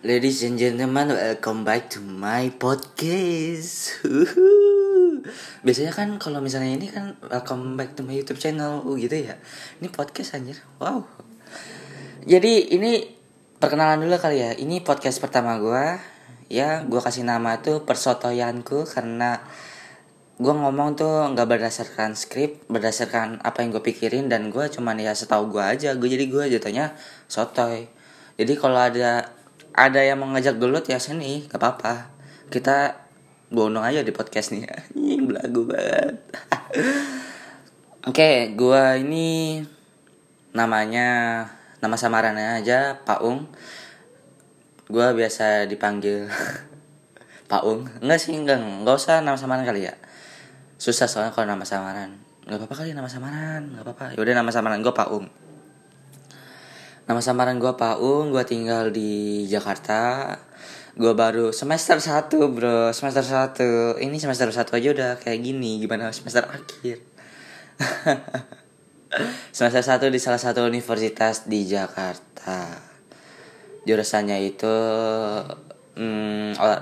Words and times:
Ladies 0.00 0.40
and 0.48 0.56
gentlemen, 0.56 1.12
welcome 1.12 1.60
back 1.60 1.92
to 1.92 2.00
my 2.00 2.48
podcast. 2.56 4.00
Biasanya 5.60 5.92
kan 5.92 6.16
kalau 6.16 6.40
misalnya 6.40 6.72
ini 6.72 6.88
kan 6.88 7.20
welcome 7.20 7.76
back 7.76 7.92
to 7.92 8.00
my 8.00 8.16
YouTube 8.16 8.40
channel 8.40 8.80
uh, 8.80 8.96
gitu 8.96 9.12
ya. 9.28 9.36
Ini 9.76 9.92
podcast 9.92 10.40
anjir. 10.40 10.56
Wow. 10.80 11.04
Jadi 12.24 12.72
ini 12.72 13.12
perkenalan 13.60 14.00
dulu 14.00 14.16
kali 14.16 14.40
ya. 14.40 14.56
Ini 14.56 14.80
podcast 14.80 15.20
pertama 15.20 15.60
gua. 15.60 16.00
Ya, 16.48 16.80
gua 16.88 17.04
kasih 17.04 17.28
nama 17.28 17.60
tuh 17.60 17.84
persotoyanku 17.84 18.88
karena 18.88 19.44
gua 20.40 20.56
ngomong 20.64 20.96
tuh 20.96 21.28
nggak 21.36 21.44
berdasarkan 21.44 22.16
skrip, 22.16 22.64
berdasarkan 22.72 23.44
apa 23.44 23.60
yang 23.60 23.76
gue 23.76 23.84
pikirin 23.84 24.32
dan 24.32 24.48
gua 24.48 24.72
cuman 24.72 24.96
ya 24.96 25.12
setahu 25.12 25.52
gua 25.52 25.76
aja. 25.76 25.92
Gue 25.92 26.08
jadi 26.08 26.24
gua 26.24 26.48
jatuhnya 26.48 26.96
sotoy. 27.28 27.92
Jadi 28.40 28.56
kalau 28.56 28.80
ada 28.80 29.36
ada 29.74 30.00
yang 30.02 30.18
mau 30.18 30.28
ngajak 30.34 30.58
gelut 30.58 30.86
ya 30.86 30.98
sini 30.98 31.46
gak 31.46 31.60
apa-apa. 31.60 32.10
Kita 32.50 32.94
bonong 33.50 33.82
aja 33.82 34.02
di 34.02 34.10
podcast 34.14 34.54
nih. 34.54 34.66
Anjing 34.94 35.30
belagu 35.30 35.66
banget. 35.66 36.16
Oke 38.08 38.16
okay, 38.16 38.36
gua 38.56 38.96
ini 38.96 39.60
namanya 40.56 41.44
nama 41.78 41.94
samarannya 41.94 42.58
aja 42.58 42.98
Paung 43.06 43.46
gua 44.90 45.12
biasa 45.14 45.68
dipanggil 45.70 46.26
Paung 47.50 47.86
enggak 48.00 48.18
sih 48.18 48.34
enggak 48.34 48.58
enggak 48.58 48.96
usah 48.96 49.20
nama 49.20 49.36
samaran 49.36 49.68
kali 49.68 49.84
ya. 49.86 49.94
Susah 50.80 51.06
soalnya 51.06 51.36
kalau 51.36 51.44
nama 51.52 51.68
samaran. 51.68 52.16
Nggak 52.48 52.64
apa-apa 52.64 52.74
kali 52.82 52.96
nama 52.96 53.10
samaran 53.12 53.76
nggak 53.76 53.84
apa-apa. 53.84 54.06
Yaudah 54.16 54.34
nama 54.34 54.50
samaran 54.50 54.80
gue 54.80 54.94
Paung 54.96 55.49
Nama 57.10 57.18
samaran 57.18 57.58
gue 57.58 57.74
Paung, 57.74 58.30
gue 58.30 58.46
tinggal 58.46 58.94
di 58.94 59.42
Jakarta. 59.50 60.30
Gue 60.94 61.10
baru 61.10 61.50
semester 61.50 61.98
1 61.98 62.30
bro, 62.54 62.94
semester 62.94 63.26
1 63.26 63.98
Ini 63.98 64.14
semester 64.22 64.46
1 64.46 64.70
aja 64.70 64.88
udah 64.94 65.12
kayak 65.18 65.42
gini, 65.42 65.82
gimana 65.82 66.14
semester 66.14 66.46
akhir? 66.46 67.02
Semester 69.50 69.82
1 69.82 70.06
di 70.06 70.22
salah 70.22 70.38
satu 70.38 70.62
universitas 70.62 71.50
di 71.50 71.66
Jakarta. 71.66 72.78
Jurusannya 73.82 74.46
itu 74.46 74.76
hmm, 75.98 76.62
oh, 76.62 76.80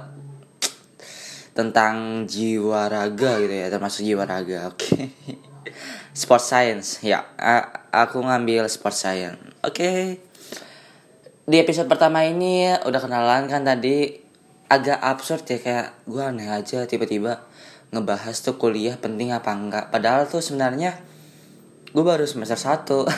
Tentang 1.57 2.29
jiwa 2.29 2.93
raga 2.93 3.41
gitu 3.41 3.55
ya, 3.57 3.73
termasuk 3.73 4.05
jiwa 4.05 4.29
raga, 4.29 4.69
oke. 4.69 4.77
okay. 4.77 5.09
Sport 6.13 6.43
Science, 6.43 7.05
ya 7.05 7.25
aku 7.93 8.23
ngambil 8.23 8.69
Sport 8.69 8.97
Science 8.97 9.41
Oke. 9.59 9.75
Okay. 9.75 10.03
Di 11.49 11.57
episode 11.59 11.89
pertama 11.89 12.23
ini 12.29 12.71
udah 12.71 13.01
kenalan 13.01 13.49
kan 13.49 13.65
tadi 13.65 14.13
agak 14.69 15.01
absurd 15.01 15.49
ya 15.49 15.59
kayak 15.59 15.89
gue 16.05 16.21
aneh 16.21 16.47
aja 16.47 16.85
tiba-tiba 16.85 17.41
ngebahas 17.89 18.37
tuh 18.45 18.61
kuliah 18.61 19.01
penting 19.01 19.33
apa 19.33 19.51
enggak. 19.57 19.89
Padahal 19.89 20.29
tuh 20.29 20.45
sebenarnya 20.45 21.01
gue 21.91 22.05
baru 22.05 22.29
semester 22.29 22.55
1 22.55 22.85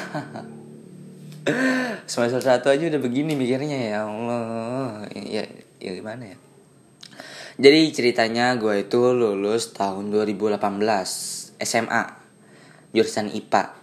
semester 2.11 2.41
1 2.41 2.62
aja 2.62 2.84
udah 2.87 3.01
begini 3.03 3.34
mikirnya 3.34 3.78
ya 3.83 4.06
Allah. 4.06 5.11
Ya, 5.11 5.45
ya 5.83 5.91
gimana 5.91 6.31
ya? 6.31 6.39
Jadi 7.61 7.93
ceritanya 7.93 8.56
gue 8.56 8.87
itu 8.87 9.12
lulus 9.12 9.75
tahun 9.75 10.09
2018 10.09 10.56
SMA 11.61 12.19
jurusan 12.91 13.30
IPA 13.30 13.74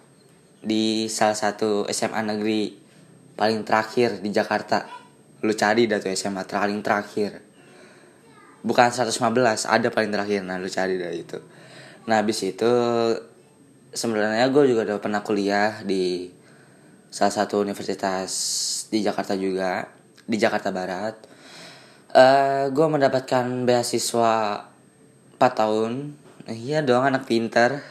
di 0.63 1.07
salah 1.07 1.37
satu 1.37 1.87
SMA 1.87 2.21
negeri 2.27 2.75
paling 3.37 3.63
terakhir 3.63 4.19
di 4.19 4.29
Jakarta. 4.33 4.89
Lu 5.45 5.53
cari 5.53 5.85
dah 5.85 6.01
tuh 6.01 6.11
SMA 6.11 6.43
paling 6.43 6.81
terakhir. 6.81 7.39
Bukan 8.65 8.89
115, 8.89 9.69
ada 9.69 9.87
paling 9.93 10.11
terakhir. 10.11 10.41
Nah, 10.43 10.57
lu 10.59 10.67
cari 10.67 10.97
dah 10.97 11.13
itu. 11.13 11.39
Nah, 12.09 12.19
habis 12.19 12.41
itu 12.43 12.71
sebenarnya 13.93 14.49
gue 14.49 14.63
juga 14.67 14.83
udah 14.91 14.99
pernah 14.99 15.21
kuliah 15.23 15.85
di 15.85 16.27
salah 17.07 17.31
satu 17.31 17.63
universitas 17.63 18.31
di 18.91 18.99
Jakarta 19.05 19.37
juga, 19.37 19.87
di 20.25 20.35
Jakarta 20.35 20.73
Barat. 20.73 21.15
Uh, 22.11 22.17
eh, 22.17 22.63
gue 22.73 22.87
mendapatkan 22.89 23.45
beasiswa 23.63 24.65
4 25.37 25.53
tahun. 25.53 26.17
Iya 26.47 26.79
dong 26.79 27.03
anak 27.03 27.27
pintar 27.27 27.83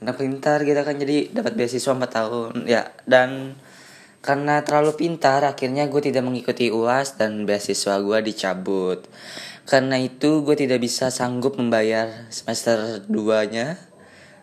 anak 0.00 0.16
pintar 0.16 0.64
gitu 0.64 0.80
kan 0.80 0.96
jadi 0.96 1.28
dapat 1.32 1.52
beasiswa 1.56 1.92
4 1.92 2.08
tahun. 2.08 2.52
Ya 2.64 2.92
dan 3.04 3.60
karena 4.20 4.60
terlalu 4.60 4.96
pintar 5.00 5.44
akhirnya 5.48 5.88
gue 5.88 6.00
tidak 6.04 6.24
mengikuti 6.24 6.68
uas 6.68 7.16
dan 7.16 7.44
beasiswa 7.48 8.00
gue 8.00 8.18
dicabut. 8.24 9.04
Karena 9.68 10.00
itu 10.00 10.42
gue 10.42 10.56
tidak 10.56 10.82
bisa 10.82 11.12
sanggup 11.12 11.56
membayar 11.60 12.28
semester 12.32 13.04
2 13.06 13.52
nya 13.52 13.76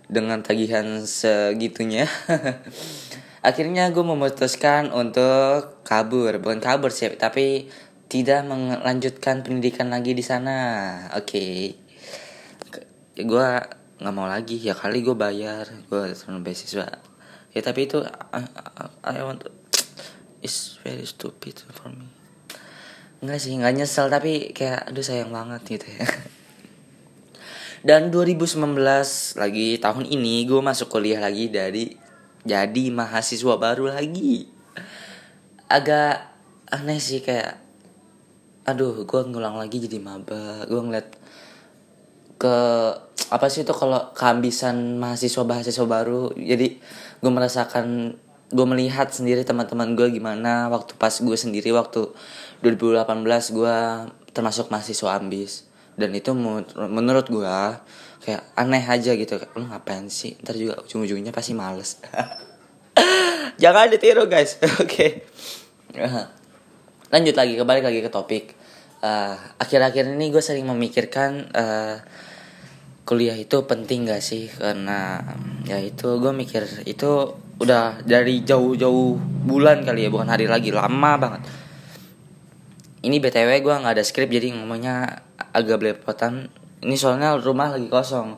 dengan 0.08 0.40
tagihan 0.42 1.04
segitunya. 1.04 2.08
Akhirnya 3.48 3.92
gue 3.92 4.04
memutuskan 4.04 4.90
untuk 4.92 5.84
kabur. 5.84 6.40
Bukan 6.42 6.60
kabur 6.64 6.90
sih 6.90 7.12
tapi 7.16 7.68
tidak 8.08 8.48
melanjutkan 8.48 9.44
pendidikan 9.44 9.92
lagi 9.92 10.16
di 10.16 10.24
sana. 10.24 10.58
Oke. 11.14 11.76
Okay. 13.12 13.24
gue 13.26 13.50
nggak 13.98 14.14
mau 14.14 14.30
lagi. 14.30 14.58
Ya 14.62 14.78
kali 14.78 15.02
gue 15.02 15.18
bayar 15.18 15.68
gue 15.70 16.02
terima 16.14 16.40
beasiswa. 16.42 16.88
Ya 17.54 17.62
tapi 17.66 17.90
itu 17.90 18.04
I, 18.06 18.44
I, 18.46 19.18
I 19.18 19.26
want 19.26 19.42
to, 19.46 19.50
it's 20.46 20.78
very 20.86 21.06
stupid 21.10 21.58
for 21.74 21.90
me. 21.90 22.06
Enggak 23.18 23.42
sih 23.42 23.58
nggak 23.58 23.74
nyesel 23.74 24.14
tapi 24.14 24.54
kayak 24.54 24.94
aduh 24.94 25.02
sayang 25.02 25.34
banget 25.34 25.62
gitu 25.66 25.88
ya. 25.90 26.06
Dan 27.88 28.14
2019 28.14 28.58
lagi 29.38 29.78
tahun 29.82 30.06
ini 30.06 30.46
gue 30.46 30.62
masuk 30.62 30.98
kuliah 30.98 31.22
lagi 31.22 31.50
dari 31.50 31.98
jadi 32.46 32.84
mahasiswa 32.94 33.58
baru 33.58 33.90
lagi. 33.90 34.46
Agak 35.66 36.30
aneh 36.70 37.02
sih 37.02 37.26
kayak 37.26 37.58
aduh 38.68 39.08
gue 39.08 39.22
ngulang 39.26 39.58
lagi 39.58 39.82
jadi 39.82 39.98
maba. 39.98 40.68
Gue 40.70 40.82
ngeliat 40.84 41.10
ke 42.38 42.56
apa 43.28 43.48
sih 43.52 43.68
itu 43.68 43.74
kalau 43.76 44.14
kehabisan 44.14 45.02
mahasiswa 45.02 45.44
mahasiswa 45.44 45.86
baru? 45.86 46.32
Jadi 46.38 46.80
gue 47.20 47.32
merasakan 47.34 48.16
gue 48.48 48.66
melihat 48.70 49.12
sendiri 49.12 49.44
teman-teman 49.44 49.98
gue 49.98 50.08
gimana. 50.14 50.72
Waktu 50.72 50.96
pas 50.96 51.12
gue 51.12 51.38
sendiri 51.38 51.74
waktu 51.76 52.08
2018 52.64 53.04
gue 53.58 53.78
termasuk 54.32 54.72
mahasiswa 54.72 55.18
ambis. 55.18 55.68
Dan 55.98 56.14
itu 56.14 56.32
menurut 56.78 57.28
gue 57.28 57.58
kayak 58.24 58.44
aneh 58.56 58.86
aja 58.86 59.12
gitu. 59.18 59.42
Lu 59.58 59.66
ngapain 59.68 60.08
sih? 60.08 60.38
Ntar 60.46 60.56
juga 60.56 60.80
ujung-ujungnya 60.86 61.34
pasti 61.34 61.58
males. 61.58 61.98
Jangan 63.62 63.90
ditiru 63.90 64.30
guys. 64.30 64.62
Oke. 64.84 64.86
Okay. 64.86 65.12
lanjut 67.08 67.34
lagi 67.34 67.56
kembali 67.56 67.82
lagi 67.82 68.04
ke 68.04 68.12
topik 68.12 68.57
uh, 69.02 69.36
akhir-akhir 69.58 70.10
ini 70.14 70.30
gue 70.30 70.44
sering 70.44 70.66
memikirkan 70.70 71.50
uh, 71.54 72.02
kuliah 73.08 73.36
itu 73.36 73.64
penting 73.64 74.08
gak 74.10 74.24
sih? 74.24 74.52
Karena 74.52 75.22
ya 75.64 75.80
itu 75.80 76.20
gue 76.20 76.32
mikir 76.36 76.68
itu 76.88 77.34
udah 77.58 78.06
dari 78.06 78.46
jauh-jauh 78.46 79.18
bulan 79.48 79.82
kali 79.82 80.06
ya 80.06 80.10
bukan 80.14 80.30
hari 80.30 80.46
lagi 80.46 80.70
lama 80.70 81.12
banget. 81.18 81.42
Ini 83.02 83.18
btw 83.22 83.62
gue 83.62 83.74
nggak 83.74 83.94
ada 83.98 84.06
skrip 84.06 84.30
jadi 84.30 84.54
ngomongnya 84.54 85.24
agak 85.54 85.82
belepotan. 85.82 86.50
Ini 86.82 86.96
soalnya 86.98 87.38
rumah 87.38 87.74
lagi 87.74 87.90
kosong. 87.90 88.38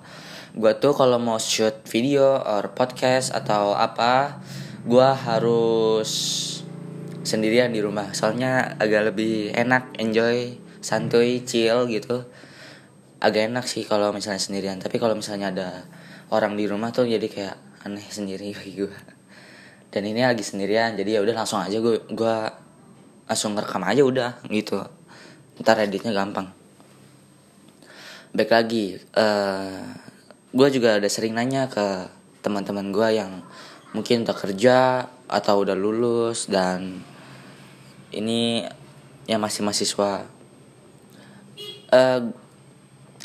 Gue 0.56 0.74
tuh 0.80 0.96
kalau 0.96 1.19
mau 1.19 1.38
shoot 1.38 1.84
video 1.88 2.40
or 2.40 2.72
podcast 2.72 3.36
atau 3.36 3.75
apa 3.75 4.40
gue 4.88 5.09
harus 5.25 6.12
sendirian 7.24 7.72
di 7.72 7.80
rumah. 7.84 8.12
Soalnya 8.16 8.75
agak 8.80 9.13
lebih 9.13 9.56
enak 9.56 9.96
enjoy 10.00 10.60
santuy 10.80 11.44
chill 11.44 11.88
gitu. 11.92 12.27
Agak 13.19 13.51
enak 13.51 13.66
sih 13.68 13.83
kalau 13.83 14.16
misalnya 14.16 14.39
sendirian. 14.39 14.80
Tapi 14.80 14.95
kalau 15.00 15.16
misalnya 15.16 15.51
ada 15.51 15.69
orang 16.31 16.56
di 16.56 16.66
rumah 16.69 16.94
tuh 16.95 17.10
jadi 17.10 17.27
kayak 17.27 17.56
aneh 17.86 18.06
sendiri 18.07 18.51
bagi 18.57 18.74
gue 18.75 19.19
dan 19.89 20.06
ini 20.06 20.21
lagi 20.21 20.45
sendirian 20.45 20.94
jadi 20.94 21.18
ya 21.18 21.21
udah 21.25 21.36
langsung 21.44 21.66
aja 21.66 21.81
gue 21.81 21.98
gue 22.13 22.36
langsung 23.25 23.54
ngerekam 23.54 23.83
aja 23.86 24.01
udah 24.06 24.31
gitu. 24.50 24.81
Ntar 25.62 25.86
editnya 25.86 26.13
gampang. 26.13 26.50
Baik 28.33 28.54
lagi 28.54 28.98
uh, 29.18 29.22
eh, 29.22 29.81
gue 30.54 30.68
juga 30.74 30.98
ada 31.01 31.10
sering 31.10 31.33
nanya 31.33 31.69
ke 31.69 32.10
teman-teman 32.45 32.94
gue 32.94 33.10
yang 33.18 33.42
mungkin 33.95 34.25
udah 34.25 34.38
kerja 34.38 34.77
atau 35.30 35.56
udah 35.65 35.77
lulus 35.77 36.50
dan 36.50 37.01
ini 38.09 38.65
yang 39.30 39.41
masih 39.41 39.62
mahasiswa 39.62 40.25
uh, 41.94 42.21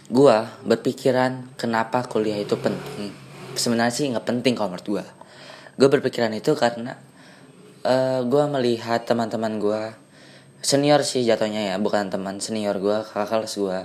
Gua 0.05 0.53
berpikiran 0.61 1.57
kenapa 1.57 2.05
kuliah 2.05 2.37
itu 2.37 2.61
penting. 2.61 3.09
Sebenarnya 3.57 3.89
sih 3.89 4.05
nggak 4.13 4.29
penting 4.29 4.53
kalau 4.53 4.77
menurut 4.77 4.85
gua. 4.85 5.05
Gue 5.81 5.89
berpikiran 5.89 6.29
itu 6.37 6.53
karena 6.53 7.01
uh, 7.89 8.21
gua 8.29 8.45
melihat 8.53 9.09
teman-teman 9.09 9.57
gua 9.57 9.97
senior 10.65 11.05
sih 11.05 11.21
jatuhnya 11.29 11.73
ya 11.73 11.77
bukan 11.77 12.09
teman 12.09 12.41
senior 12.41 12.81
gue 12.81 13.05
kakak 13.05 13.45
kelas 13.45 13.61
gue 13.61 13.81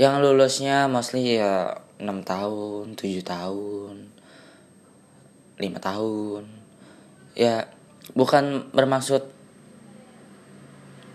yang 0.00 0.24
lulusnya 0.24 0.88
mostly 0.88 1.36
ya 1.36 1.76
6 2.00 2.08
tahun 2.24 2.96
7 2.96 3.20
tahun 3.20 4.15
5 5.56 5.80
tahun. 5.80 6.44
Ya 7.36 7.68
bukan 8.16 8.70
bermaksud 8.72 9.24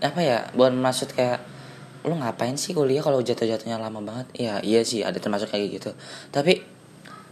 apa 0.01 0.19
ya 0.19 0.49
bukan 0.57 0.81
maksud 0.81 1.13
kayak 1.13 1.45
lu 2.01 2.17
ngapain 2.17 2.57
sih 2.57 2.73
kuliah 2.73 3.05
kalau 3.05 3.21
jatuh-jatuhnya 3.21 3.77
lama 3.77 4.01
banget? 4.01 4.27
Ya 4.33 4.53
iya 4.65 4.81
sih 4.81 5.05
ada 5.05 5.17
termasuk 5.21 5.53
kayak 5.53 5.81
gitu. 5.81 5.91
Tapi 6.33 6.65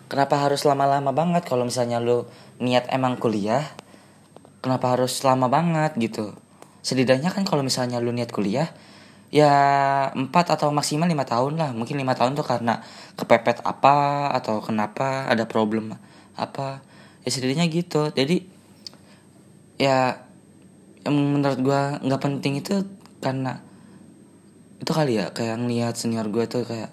kenapa 0.05 0.37
harus 0.37 0.61
lama-lama 0.65 1.09
banget? 1.09 1.49
Kalau 1.49 1.65
misalnya 1.65 1.97
lu 1.97 2.29
niat 2.61 2.85
emang 2.93 3.17
kuliah 3.17 3.65
kenapa 4.61 4.93
harus 4.93 5.17
lama 5.25 5.49
banget 5.49 5.97
gitu? 5.97 6.37
Setidaknya 6.85 7.33
kan 7.33 7.43
kalau 7.43 7.65
misalnya 7.65 7.97
lu 7.97 8.13
niat 8.13 8.29
kuliah 8.29 8.69
ya 9.29 9.53
empat 10.13 10.53
atau 10.53 10.69
maksimal 10.69 11.09
lima 11.09 11.25
tahun 11.25 11.57
lah. 11.57 11.73
Mungkin 11.73 11.97
lima 11.97 12.13
tahun 12.13 12.37
tuh 12.37 12.45
karena 12.45 12.85
kepepet 13.17 13.65
apa 13.65 14.29
atau 14.37 14.61
kenapa 14.61 15.25
ada 15.25 15.49
problem 15.49 15.97
apa 16.37 16.85
ya 17.29 17.31
setidaknya 17.31 17.69
gitu. 17.69 18.09
Jadi 18.09 18.41
ya 19.77 20.25
yang 21.05 21.15
menurut 21.15 21.59
gue 21.61 21.81
nggak 22.09 22.21
penting 22.21 22.57
itu 22.57 22.81
karena 23.21 23.61
itu 24.81 24.89
kali 24.89 25.21
ya 25.21 25.29
kayak 25.29 25.61
ngeliat 25.61 25.93
senior 25.93 26.25
gue 26.27 26.49
tuh 26.49 26.65
kayak 26.65 26.89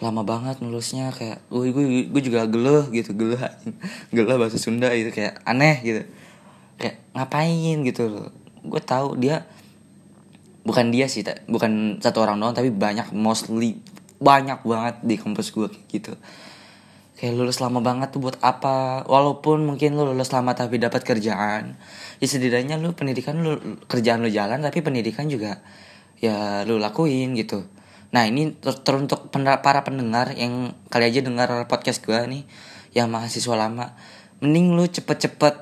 lama 0.00 0.24
banget 0.24 0.60
nulisnya 0.64 1.12
kayak 1.12 1.44
gue 1.52 1.72
gue 1.72 1.84
gue 2.08 2.22
juga 2.24 2.48
geluh 2.48 2.88
gitu 2.88 3.12
geluh 3.12 3.38
geluh 4.16 4.36
bahasa 4.40 4.56
Sunda 4.56 4.88
itu 4.96 5.12
kayak 5.12 5.44
aneh 5.44 5.76
gitu. 5.84 6.02
Kayak 6.80 6.96
ngapain? 7.12 7.76
gitu. 7.84 8.32
Gue 8.64 8.80
tahu 8.80 9.20
dia 9.20 9.44
bukan 10.66 10.90
dia 10.90 11.06
sih 11.06 11.22
bukan 11.46 12.02
satu 12.02 12.26
orang 12.26 12.42
doang 12.42 12.50
tapi 12.50 12.74
banyak 12.74 13.14
mostly 13.14 13.78
banyak 14.18 14.58
banget 14.66 14.98
di 15.06 15.14
kampus 15.14 15.54
gue 15.54 15.70
gitu 15.94 16.18
kayak 17.16 17.32
lulus 17.32 17.64
lama 17.64 17.80
banget 17.80 18.12
tuh 18.12 18.20
buat 18.20 18.36
apa? 18.44 19.08
Walaupun 19.08 19.64
mungkin 19.64 19.96
lu 19.96 20.04
lulus 20.12 20.30
lama 20.36 20.52
tapi 20.52 20.76
dapat 20.76 21.00
kerjaan. 21.02 21.80
Ya 22.20 22.26
setidaknya 22.28 22.76
lu 22.76 22.92
pendidikan 22.92 23.40
lu 23.40 23.56
kerjaan 23.88 24.20
lu 24.20 24.28
jalan 24.28 24.60
tapi 24.60 24.84
pendidikan 24.84 25.26
juga 25.26 25.64
ya 26.20 26.62
lu 26.68 26.76
lakuin 26.76 27.32
gitu. 27.32 27.64
Nah 28.12 28.28
ini 28.28 28.52
ter 28.56 28.76
teruntuk 28.84 29.32
para 29.32 29.80
pendengar 29.82 30.36
yang 30.36 30.76
kali 30.92 31.08
aja 31.08 31.20
dengar 31.24 31.48
podcast 31.68 32.04
gue 32.04 32.16
nih 32.16 32.44
yang 32.96 33.12
mahasiswa 33.12 33.56
lama 33.56 33.92
mending 34.40 34.76
lu 34.76 34.84
cepet-cepet 34.84 35.54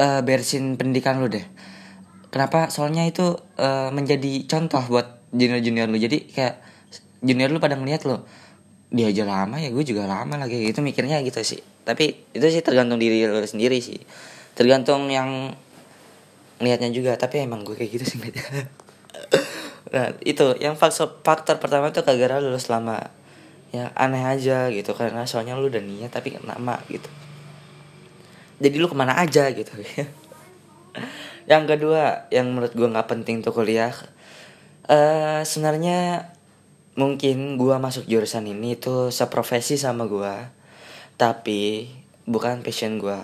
uh, 0.00 0.20
beresin 0.24 0.80
pendidikan 0.80 1.20
lu 1.20 1.28
deh. 1.28 1.44
Kenapa? 2.32 2.72
Soalnya 2.72 3.04
itu 3.04 3.36
uh, 3.60 3.92
menjadi 3.92 4.48
contoh 4.48 4.80
buat 4.88 5.20
junior-junior 5.36 5.88
lu. 5.92 6.00
Jadi 6.00 6.32
kayak 6.32 6.64
junior 7.20 7.52
lu 7.52 7.60
pada 7.60 7.76
ngeliat 7.76 8.08
lu 8.08 8.24
dia 8.92 9.08
aja 9.08 9.24
lama 9.24 9.56
ya 9.56 9.72
gue 9.72 9.84
juga 9.88 10.04
lama 10.04 10.36
lagi 10.36 10.68
itu 10.68 10.84
mikirnya 10.84 11.24
gitu 11.24 11.40
sih. 11.40 11.60
Tapi 11.82 12.36
itu 12.36 12.46
sih 12.52 12.60
tergantung 12.60 13.00
diri 13.00 13.24
lu 13.24 13.40
sendiri 13.42 13.80
sih. 13.80 13.98
Tergantung 14.52 15.08
yang 15.08 15.56
ngeliatnya 16.60 16.92
juga 16.94 17.12
tapi 17.18 17.42
emang 17.42 17.66
gue 17.66 17.74
kayak 17.74 17.90
gitu 17.98 18.04
sih 18.06 18.18
nah 19.92 20.14
itu 20.22 20.56
yang 20.62 20.78
faktor 20.78 21.20
faktor 21.26 21.58
pertama 21.58 21.90
tuh 21.90 22.06
kagak 22.06 22.38
lulus 22.38 22.70
lama 22.70 23.12
ya 23.74 23.90
aneh 23.98 24.22
aja 24.22 24.70
gitu 24.70 24.94
karena 24.94 25.26
soalnya 25.26 25.58
lu 25.58 25.66
udah 25.66 25.82
niat 25.82 26.12
tapi 26.12 26.36
nama 26.44 26.76
gitu. 26.86 27.08
Jadi 28.62 28.76
lu 28.78 28.86
ke 28.86 28.94
mana 28.94 29.18
aja 29.18 29.50
gitu. 29.50 29.74
Yang 31.50 31.64
kedua 31.74 32.30
yang 32.30 32.54
menurut 32.54 32.70
gue 32.76 32.86
nggak 32.86 33.08
penting 33.10 33.42
tuh 33.42 33.50
kuliah 33.50 33.90
uh, 34.86 35.42
sebenarnya 35.42 36.30
mungkin 36.94 37.56
gue 37.56 37.76
masuk 37.80 38.04
jurusan 38.04 38.48
ini 38.48 38.76
tuh 38.76 39.08
seprofesi 39.08 39.80
sama 39.80 40.04
gue 40.04 40.34
tapi 41.16 41.88
bukan 42.28 42.60
passion 42.60 43.00
gue 43.00 43.20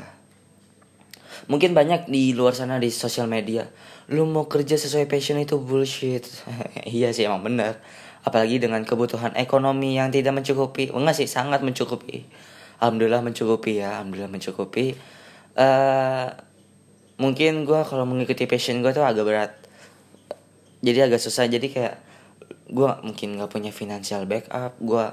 mungkin 1.53 1.77
banyak 1.77 2.09
di 2.09 2.33
luar 2.33 2.57
sana 2.57 2.81
di 2.81 2.89
sosial 2.89 3.29
media 3.29 3.69
lu 4.09 4.25
mau 4.25 4.49
kerja 4.49 4.81
sesuai 4.81 5.05
passion 5.05 5.37
itu 5.37 5.61
bullshit. 5.61 6.25
Iya 6.89 7.13
sih 7.13 7.29
emang 7.29 7.45
bener. 7.45 7.77
Apalagi 8.25 8.57
dengan 8.57 8.81
kebutuhan 8.83 9.37
ekonomi 9.37 10.01
yang 10.01 10.09
tidak 10.09 10.33
mencukupi. 10.33 10.89
Enggak 10.89 11.21
sih 11.21 11.29
sangat 11.29 11.61
mencukupi. 11.61 12.25
Alhamdulillah 12.81 13.21
mencukupi 13.21 13.85
ya 13.85 14.01
alhamdulillah 14.01 14.33
mencukupi. 14.33 14.97
Uh, 15.59 16.33
mungkin 17.21 17.69
gue 17.69 17.81
kalau 17.85 18.09
mengikuti 18.09 18.49
passion 18.49 18.81
gue 18.81 18.93
tuh 18.97 19.05
agak 19.05 19.25
berat. 19.29 19.53
Jadi 20.81 20.99
agak 21.05 21.21
susah. 21.21 21.45
Jadi 21.45 21.69
kayak 21.69 22.01
gue 22.69 22.91
mungkin 23.05 23.41
nggak 23.41 23.51
punya 23.51 23.73
financial 23.73 24.29
backup 24.29 24.77
gue 24.81 25.07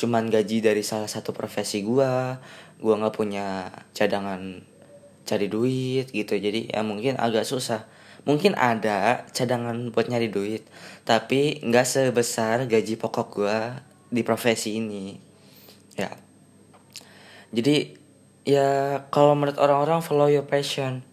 cuman 0.00 0.30
gaji 0.32 0.64
dari 0.64 0.80
salah 0.80 1.10
satu 1.10 1.34
profesi 1.34 1.82
gue 1.82 2.12
gue 2.80 2.94
nggak 2.96 3.14
punya 3.14 3.68
cadangan 3.92 4.64
cari 5.30 5.46
duit 5.46 6.10
gitu. 6.10 6.34
Jadi 6.34 6.74
ya 6.74 6.82
mungkin 6.82 7.20
agak 7.20 7.46
susah. 7.46 7.86
Mungkin 8.26 8.52
ada 8.58 9.24
cadangan 9.32 9.94
buat 9.94 10.10
nyari 10.10 10.28
duit 10.28 10.64
tapi 11.08 11.62
nggak 11.64 11.86
sebesar 11.86 12.68
gaji 12.68 12.96
pokok 12.96 13.28
gue 13.32 13.58
di 14.10 14.22
profesi 14.24 14.80
ini. 14.80 15.16
Ya. 15.94 16.10
Jadi 17.52 17.96
ya 18.48 19.00
kalau 19.12 19.36
menurut 19.36 19.60
orang-orang 19.60 20.00
follow 20.00 20.26
your 20.26 20.44
passion. 20.48 21.04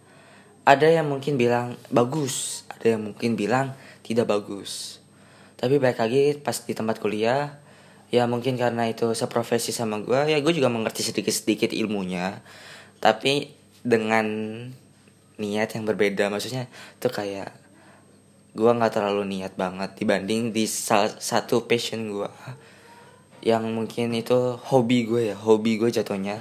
Ada 0.68 1.00
yang 1.00 1.08
mungkin 1.08 1.40
bilang 1.40 1.80
bagus 1.88 2.68
ada 2.68 2.92
yang 2.92 3.08
mungkin 3.08 3.40
bilang 3.40 3.72
tidak 4.04 4.28
bagus 4.28 4.97
tapi 5.58 5.82
baik 5.82 5.98
lagi 5.98 6.38
pas 6.38 6.54
di 6.54 6.70
tempat 6.70 7.02
kuliah 7.02 7.58
ya 8.08 8.24
mungkin 8.24 8.56
karena 8.56 8.88
itu 8.88 9.10
seprofesi 9.12 9.74
sama 9.74 10.00
gue 10.00 10.32
ya 10.32 10.38
gue 10.40 10.52
juga 10.54 10.70
mengerti 10.70 11.02
sedikit 11.02 11.34
sedikit 11.34 11.70
ilmunya. 11.74 12.40
Tapi 13.02 13.50
dengan 13.82 14.26
niat 15.38 15.68
yang 15.74 15.84
berbeda 15.86 16.30
maksudnya 16.30 16.70
tuh 17.02 17.10
kayak 17.10 17.50
gue 18.54 18.70
nggak 18.70 18.94
terlalu 18.94 19.38
niat 19.38 19.54
banget 19.54 19.94
dibanding 19.94 20.50
di 20.50 20.66
salah 20.66 21.14
satu 21.14 21.70
passion 21.70 22.10
gue 22.10 22.30
yang 23.46 23.62
mungkin 23.70 24.10
itu 24.18 24.58
hobi 24.66 25.06
gue 25.06 25.34
ya 25.34 25.36
hobi 25.36 25.74
gue 25.74 25.90
jatuhnya. 25.90 26.38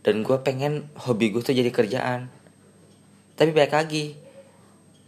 Dan 0.00 0.24
gue 0.24 0.40
pengen 0.40 0.88
hobi 1.04 1.36
gue 1.36 1.44
tuh 1.44 1.52
jadi 1.52 1.68
kerjaan. 1.68 2.32
Tapi 3.36 3.52
baik 3.52 3.76
lagi 3.76 4.16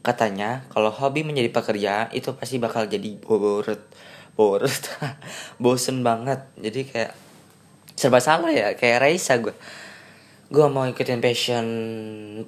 katanya 0.01 0.65
kalau 0.73 0.89
hobi 0.89 1.23
menjadi 1.23 1.53
pekerjaan 1.53 2.09
itu 2.17 2.33
pasti 2.33 2.57
bakal 2.57 2.89
jadi 2.89 3.17
boret 3.21 3.81
boret. 4.41 4.85
Bosen 5.63 6.01
banget. 6.01 6.41
Jadi 6.57 6.81
kayak 6.89 7.13
serba 7.93 8.25
salah 8.25 8.49
ya 8.49 8.73
kayak 8.73 9.05
Raisa 9.05 9.37
gue 9.37 9.53
gue 10.51 10.67
mau 10.67 10.83
ikutin 10.83 11.23
passion 11.23 11.67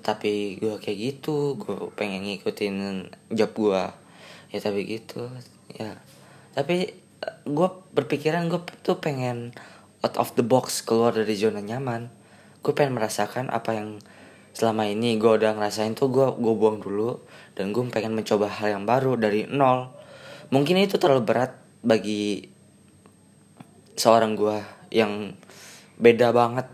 tapi 0.00 0.56
gue 0.56 0.80
kayak 0.80 0.98
gitu. 0.98 1.60
Gue 1.60 1.92
pengen 1.92 2.24
ngikutin 2.24 2.76
job 3.36 3.52
gue 3.52 3.84
ya 4.52 4.58
tapi 4.58 4.80
gitu 4.88 5.28
ya. 5.76 6.00
Tapi 6.56 6.76
eh, 7.20 7.36
gue 7.44 7.68
berpikiran 7.92 8.48
gue 8.48 8.60
tuh 8.80 8.98
pengen 8.98 9.52
out 10.02 10.16
of 10.18 10.34
the 10.34 10.44
box 10.44 10.82
keluar 10.82 11.12
dari 11.12 11.36
zona 11.36 11.60
nyaman. 11.60 12.08
Gue 12.64 12.72
pengen 12.72 12.96
merasakan 12.96 13.52
apa 13.52 13.76
yang 13.76 14.00
selama 14.52 14.84
ini 14.84 15.16
gue 15.16 15.32
udah 15.32 15.56
ngerasain 15.56 15.96
tuh 15.96 16.12
gue 16.12 16.28
gue 16.36 16.54
buang 16.54 16.78
dulu 16.80 17.20
dan 17.56 17.72
gue 17.72 17.82
pengen 17.88 18.16
mencoba 18.16 18.48
hal 18.48 18.76
yang 18.78 18.84
baru 18.84 19.16
dari 19.16 19.48
nol. 19.48 19.92
Mungkin 20.52 20.76
itu 20.84 21.00
terlalu 21.00 21.24
berat 21.24 21.52
bagi 21.80 22.48
seorang 23.96 24.36
gue 24.36 24.60
yang 24.92 25.32
beda 25.96 26.32
banget 26.32 26.68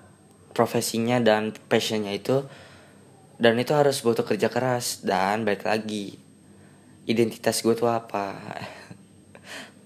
profesinya 0.55 1.23
dan 1.23 1.55
passionnya 1.71 2.15
itu. 2.15 2.43
Dan 3.39 3.55
itu 3.55 3.71
harus 3.71 4.03
butuh 4.03 4.27
kerja 4.27 4.51
keras 4.51 5.07
dan 5.07 5.47
balik 5.47 5.63
lagi 5.63 6.19
identitas 7.07 7.63
gue 7.63 7.79
tuh 7.79 7.87
apa? 7.87 8.35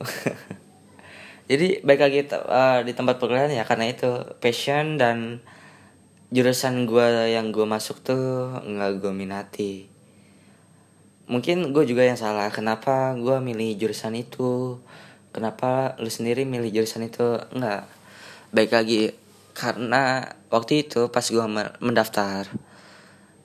Jadi 1.53 1.85
baik 1.85 2.01
lagi 2.01 2.21
uh, 2.33 2.81
di 2.81 2.97
tempat 2.97 3.21
pekerjaan 3.21 3.53
ya 3.53 3.69
karena 3.69 3.93
itu 3.93 4.09
passion 4.41 4.97
dan 4.97 5.45
jurusan 6.33 6.89
gue 6.89 7.29
yang 7.29 7.53
gue 7.53 7.69
masuk 7.69 8.01
tuh 8.01 8.57
nggak 8.65 9.05
gue 9.05 9.12
minati. 9.12 9.73
Mungkin 11.29 11.77
gue 11.77 11.85
juga 11.85 12.09
yang 12.09 12.17
salah 12.17 12.49
kenapa 12.49 13.12
gue 13.21 13.37
milih 13.37 13.77
jurusan 13.77 14.17
itu? 14.17 14.81
Kenapa 15.37 15.93
lu 16.01 16.09
sendiri 16.09 16.49
milih 16.49 16.73
jurusan 16.73 17.05
itu? 17.05 17.37
Nggak. 17.53 17.85
Baik 18.49 18.73
lagi 18.73 19.12
karena 19.53 20.33
waktu 20.49 20.89
itu 20.89 21.12
pas 21.12 21.29
gue 21.29 21.47
mendaftar 21.85 22.49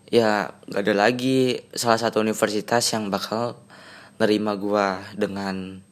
ya 0.08 0.56
gak 0.72 0.84
ada 0.88 0.96
lagi 0.96 1.60
salah 1.76 2.00
satu 2.00 2.24
universitas 2.24 2.80
yang 2.96 3.12
bakal 3.12 3.60
nerima 4.24 4.56
gue 4.56 4.88
dengan 5.20 5.84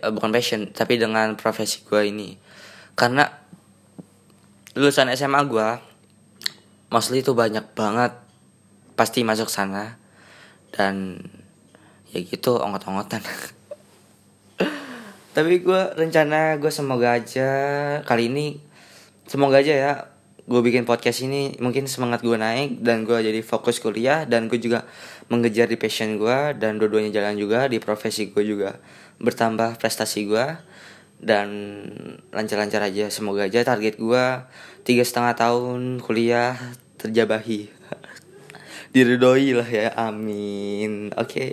bukan 0.00 0.32
passion 0.32 0.72
tapi 0.72 0.96
dengan 0.96 1.36
profesi 1.36 1.84
gue 1.84 2.08
ini. 2.08 2.40
Karena 2.96 3.39
lulusan 4.78 5.10
SMA 5.18 5.42
gue 5.50 5.68
mostly 6.90 7.22
itu 7.22 7.34
banyak 7.34 7.74
banget 7.74 8.14
pasti 8.94 9.26
masuk 9.26 9.50
sana 9.50 9.98
dan 10.70 11.18
ya 12.10 12.22
gitu 12.22 12.58
ongot-ongotan. 12.58 13.22
Tapi 15.34 15.62
gue 15.62 15.82
rencana 15.94 16.58
gue 16.58 16.70
semoga 16.74 17.18
aja 17.18 17.50
kali 18.02 18.30
ini 18.30 18.58
semoga 19.30 19.62
aja 19.62 19.74
ya 19.74 19.92
gue 20.50 20.60
bikin 20.66 20.82
podcast 20.82 21.22
ini 21.22 21.54
mungkin 21.62 21.86
semangat 21.86 22.26
gue 22.26 22.34
naik 22.34 22.82
dan 22.82 23.06
gue 23.06 23.14
jadi 23.14 23.38
fokus 23.46 23.78
kuliah 23.78 24.26
dan 24.26 24.50
gue 24.50 24.58
juga 24.58 24.82
mengejar 25.30 25.70
di 25.70 25.78
passion 25.78 26.18
gue 26.18 26.58
dan 26.58 26.82
dua-duanya 26.82 27.14
jalan 27.14 27.38
juga 27.38 27.70
di 27.70 27.78
profesi 27.78 28.34
gue 28.34 28.42
juga 28.42 28.74
bertambah 29.22 29.78
prestasi 29.78 30.26
gue 30.26 30.46
dan 31.20 31.48
lancar-lancar 32.32 32.80
aja. 32.80 33.12
Semoga 33.12 33.46
aja 33.46 33.60
target 33.62 34.00
gue 34.00 34.24
tiga 34.82 35.04
setengah 35.04 35.36
tahun 35.36 36.00
kuliah 36.00 36.56
terjabahi. 36.96 37.68
Diridoi 38.96 39.52
lah 39.54 39.68
ya. 39.68 39.92
Amin. 39.94 41.12
Oke. 41.14 41.28
Okay. 41.28 41.50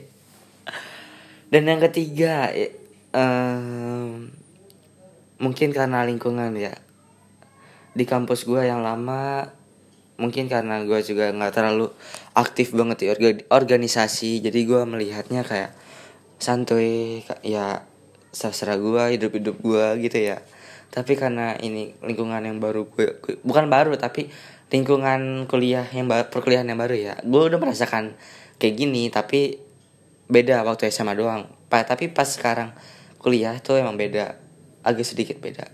dan 1.47 1.63
yang 1.63 1.79
ketiga 1.79 2.51
um, 3.15 4.27
mungkin 5.39 5.69
karena 5.75 6.07
lingkungan 6.07 6.55
ya. 6.55 6.75
Di 7.95 8.03
kampus 8.07 8.47
gue 8.47 8.67
yang 8.67 8.83
lama 8.83 9.51
mungkin 10.17 10.49
karena 10.49 10.81
gue 10.81 10.99
juga 11.05 11.29
nggak 11.29 11.53
terlalu 11.53 11.87
aktif 12.33 12.73
banget 12.73 12.97
di 13.03 13.07
organisasi. 13.47 14.43
Jadi 14.43 14.59
gue 14.63 14.81
melihatnya 14.83 15.43
kayak 15.43 15.71
santuy 16.37 17.21
ya 17.41 17.86
serah 18.37 18.77
gue 18.77 19.03
hidup 19.17 19.31
hidup 19.33 19.57
gue 19.57 19.85
gitu 20.05 20.17
ya. 20.21 20.37
Tapi 20.93 21.17
karena 21.17 21.57
ini 21.59 21.97
lingkungan 22.05 22.45
yang 22.45 22.61
baru 22.61 22.85
gue, 22.87 23.17
bukan 23.41 23.65
baru 23.67 23.97
tapi 23.97 24.29
lingkungan 24.69 25.47
kuliah 25.49 25.87
yang 25.95 26.05
baru 26.05 26.27
perkuliahan 26.27 26.67
yang 26.67 26.75
baru 26.75 26.95
ya 26.95 27.15
gue 27.23 27.39
udah 27.39 27.55
merasakan 27.55 28.19
kayak 28.59 28.75
gini 28.75 29.07
tapi 29.07 29.63
beda 30.27 30.63
waktu 30.67 30.91
SMA 30.91 31.15
doang. 31.15 31.47
Pa, 31.67 31.83
tapi 31.83 32.11
pas 32.11 32.27
sekarang 32.27 32.71
kuliah 33.19 33.55
tuh 33.59 33.79
emang 33.79 33.95
beda 33.95 34.35
agak 34.83 35.07
sedikit 35.07 35.39
beda. 35.39 35.67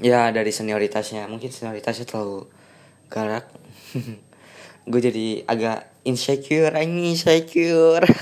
Ya 0.00 0.28
dari 0.32 0.52
senioritasnya 0.52 1.28
mungkin 1.28 1.52
senioritasnya 1.52 2.04
terlalu 2.08 2.48
galak. 3.08 3.48
Gue 4.90 5.00
jadi 5.00 5.48
agak 5.48 5.88
insecure 6.04 6.72
insecure. 6.84 8.04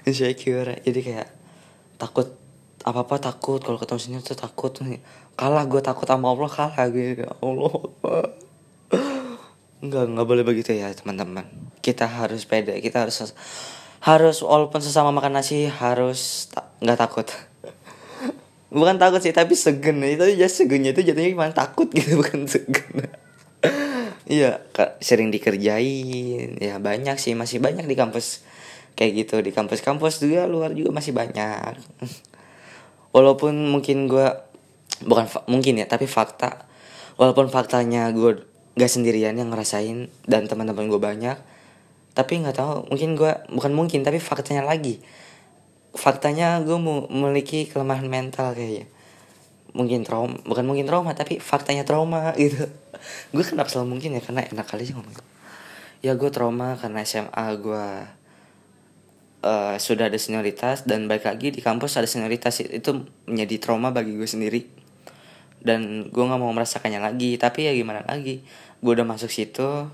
Insecure 0.00 0.80
jadi 0.80 1.00
kayak 1.04 1.28
takut 2.00 2.32
apa 2.80 3.04
apa 3.04 3.16
takut. 3.20 3.60
Kalau 3.60 3.76
ketemu 3.76 4.00
senior 4.00 4.22
tuh 4.24 4.40
takut. 4.40 4.72
Kalah 5.36 5.64
gue 5.68 5.84
takut 5.84 6.08
sama 6.08 6.32
Allah 6.32 6.48
kalah 6.48 6.88
gue 6.88 7.20
ya 7.20 7.30
Allah 7.44 7.72
nggak 9.80 10.04
nggak 10.12 10.26
boleh 10.28 10.44
begitu 10.44 10.76
ya 10.76 10.92
teman-teman. 10.92 11.44
Kita 11.80 12.08
harus 12.08 12.44
pede 12.44 12.80
kita 12.80 13.04
harus 13.04 13.32
harus 14.00 14.36
walaupun 14.40 14.80
sesama 14.80 15.12
makan 15.12 15.40
nasi 15.40 15.68
harus 15.68 16.52
nggak 16.80 16.96
ta 16.96 17.04
takut. 17.08 17.28
Bukan 18.76 19.00
takut 19.00 19.20
sih 19.24 19.32
tapi 19.32 19.56
segen 19.56 20.04
itu 20.04 20.24
aja 20.24 20.48
segennya 20.48 20.92
itu 20.92 21.04
jadinya 21.04 21.28
gimana? 21.28 21.52
Takut 21.52 21.88
gitu 21.92 22.16
bukan 22.20 22.44
segen 22.48 23.08
iya 24.30 24.62
sering 25.02 25.34
dikerjain. 25.34 26.54
Ya 26.62 26.78
banyak 26.78 27.18
sih. 27.18 27.34
Masih 27.34 27.58
banyak 27.58 27.84
di 27.90 27.98
kampus 27.98 28.46
kayak 29.00 29.24
gitu. 29.24 29.40
Di 29.40 29.48
kampus-kampus 29.56 30.20
juga 30.20 30.44
luar 30.44 30.76
juga 30.76 30.92
masih 30.92 31.16
banyak. 31.16 31.80
Walaupun 33.16 33.56
mungkin 33.72 34.04
gue 34.04 34.28
bukan 35.08 35.24
mungkin 35.48 35.80
ya 35.80 35.88
tapi 35.88 36.04
fakta. 36.04 36.68
Walaupun 37.16 37.48
faktanya 37.48 38.12
gue 38.12 38.44
gak 38.76 38.92
sendirian 38.92 39.32
yang 39.40 39.48
ngerasain 39.48 40.12
dan 40.28 40.44
teman-teman 40.46 40.86
gue 40.86 41.00
banyak 41.00 41.38
tapi 42.10 42.42
nggak 42.42 42.58
tahu 42.58 42.90
mungkin 42.90 43.14
gue 43.14 43.32
bukan 43.54 43.72
mungkin 43.72 44.04
tapi 44.04 44.20
faktanya 44.20 44.66
lagi. 44.66 45.00
Faktanya 45.96 46.60
gue 46.60 46.76
memiliki 46.76 47.66
kelemahan 47.66 48.06
mental 48.06 48.52
kayaknya. 48.52 48.86
Mungkin 49.72 50.02
trauma 50.02 50.36
bukan 50.44 50.64
mungkin 50.66 50.84
trauma 50.84 51.16
tapi 51.16 51.40
faktanya 51.40 51.88
trauma 51.88 52.34
gitu. 52.40 52.68
Gue 53.32 53.42
kenapa 53.46 53.72
selalu 53.72 53.96
mungkin 53.96 54.18
ya? 54.18 54.20
Karena 54.20 54.44
enak 54.44 54.66
kali 54.68 54.84
sih 54.84 54.94
ngomong 54.94 55.40
ya 56.00 56.16
gue 56.16 56.30
trauma 56.32 56.80
karena 56.80 57.04
SMA 57.04 57.46
gue 57.60 57.86
uh, 59.44 59.76
sudah 59.76 60.08
ada 60.08 60.18
senioritas 60.20 60.84
dan 60.84 61.08
baik 61.08 61.28
lagi 61.28 61.52
di 61.52 61.60
kampus 61.60 61.96
ada 62.00 62.08
senioritas 62.08 62.60
itu 62.64 63.04
menjadi 63.28 63.56
trauma 63.60 63.92
bagi 63.92 64.16
gue 64.16 64.28
sendiri. 64.28 64.62
Dan 65.60 66.08
gue 66.08 66.24
nggak 66.24 66.40
mau 66.40 66.52
merasakannya 66.56 67.00
lagi 67.04 67.36
tapi 67.36 67.68
ya 67.68 67.72
gimana 67.76 68.00
lagi? 68.08 68.40
Gue 68.80 68.96
udah 68.96 69.04
masuk 69.04 69.28
situ 69.28 69.88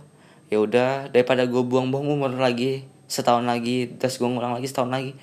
ya 0.47 0.62
udah 0.62 1.11
daripada 1.11 1.43
gue 1.43 1.59
buang-buang 1.59 2.07
umur 2.07 2.31
lagi 2.38 2.87
setahun 3.11 3.43
lagi 3.43 3.91
terus 3.99 4.23
gue 4.23 4.31
ngulang 4.31 4.55
lagi 4.55 4.71
setahun 4.71 4.95
lagi 4.95 5.19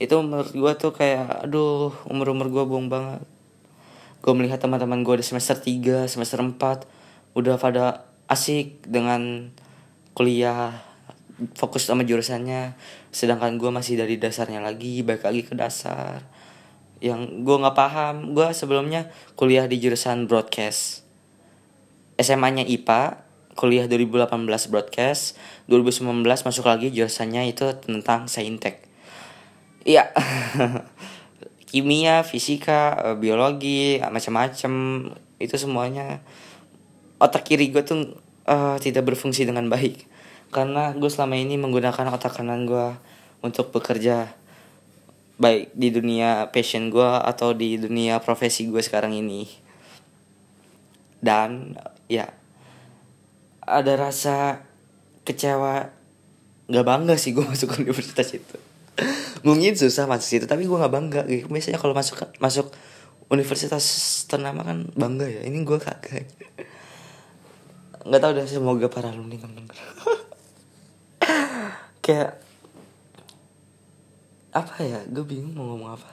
itu 0.00 0.16
menurut 0.16 0.48
gue 0.48 0.72
tuh 0.80 0.96
kayak 0.96 1.44
aduh 1.44 1.92
umur 2.08 2.32
umur 2.32 2.48
gue 2.48 2.64
buang 2.64 2.88
banget. 2.88 3.22
Gue 4.22 4.32
melihat 4.34 4.58
teman-teman 4.62 5.02
gue 5.06 5.20
di 5.20 5.24
semester 5.26 5.54
3 5.54 6.08
semester 6.08 6.40
4 6.42 6.58
udah 7.38 7.56
pada 7.60 8.08
asik 8.26 8.82
dengan 8.88 9.52
kuliah 10.16 10.91
fokus 11.56 11.88
sama 11.88 12.04
jurusannya 12.06 12.76
sedangkan 13.12 13.56
gue 13.56 13.70
masih 13.72 13.98
dari 13.98 14.16
dasarnya 14.16 14.62
lagi 14.62 15.02
baik 15.04 15.24
lagi 15.26 15.42
ke 15.44 15.54
dasar. 15.56 16.24
Yang 17.02 17.42
gue 17.42 17.56
nggak 17.58 17.76
paham 17.76 18.36
gue 18.36 18.48
sebelumnya 18.54 19.10
kuliah 19.34 19.66
di 19.66 19.82
jurusan 19.82 20.30
broadcast. 20.30 21.02
SMA 22.20 22.62
nya 22.62 22.64
IPA 22.64 23.24
kuliah 23.52 23.84
2018 23.84 24.48
broadcast 24.72 25.36
2019 25.68 26.24
masuk 26.24 26.64
lagi 26.64 26.88
jurusannya 26.94 27.50
itu 27.50 27.66
tentang 27.82 28.30
saintek. 28.30 28.86
Iya. 29.82 30.12
Kimia, 31.72 32.20
fisika, 32.20 33.00
eh, 33.00 33.16
biologi, 33.16 33.96
macam-macam 33.98 34.72
itu 35.40 35.56
semuanya. 35.56 36.20
Otak 37.16 37.48
kiri 37.48 37.72
gue 37.72 37.80
tuh 37.80 38.18
uh, 38.50 38.76
tidak 38.82 39.08
berfungsi 39.08 39.46
dengan 39.46 39.70
baik 39.70 40.11
karena 40.52 40.92
gue 40.92 41.08
selama 41.08 41.40
ini 41.40 41.56
menggunakan 41.56 42.12
otak 42.12 42.36
kanan 42.36 42.68
gue 42.68 42.92
untuk 43.40 43.72
bekerja 43.72 44.36
baik 45.40 45.72
di 45.72 45.88
dunia 45.88 46.52
passion 46.52 46.92
gue 46.92 47.10
atau 47.24 47.56
di 47.56 47.80
dunia 47.80 48.20
profesi 48.20 48.68
gue 48.68 48.84
sekarang 48.84 49.16
ini. 49.16 49.48
Dan 51.18 51.72
ya 52.06 52.28
ada 53.64 53.92
rasa 53.96 54.60
kecewa 55.24 55.88
gak 56.68 56.86
bangga 56.86 57.16
sih 57.16 57.32
gue 57.32 57.42
masuk 57.52 57.72
universitas 57.80 58.36
itu. 58.36 58.56
Mungkin 59.42 59.74
susah 59.74 60.04
masuk 60.04 60.28
situ 60.28 60.44
tapi 60.44 60.68
gue 60.68 60.76
nggak 60.76 60.92
bangga. 60.92 61.22
Gitu 61.24 61.48
biasanya 61.48 61.80
kalau 61.80 61.96
masuk 61.96 62.28
masuk 62.38 62.68
universitas 63.32 63.82
ternama 64.28 64.60
kan 64.68 64.84
bangga 64.92 65.26
ya 65.26 65.48
ini 65.48 65.64
gue 65.64 65.80
kagak. 65.80 66.28
Nggak 68.04 68.20
tahu 68.20 68.32
deh 68.36 68.44
semoga 68.44 68.86
para 68.92 69.08
alumni 69.08 69.40
denger 69.40 69.78
kayak 72.02 72.36
apa 74.52 74.74
ya 74.84 75.00
gue 75.08 75.24
bingung 75.24 75.56
mau 75.56 75.72
ngomong 75.72 75.96
apa. 75.96 76.10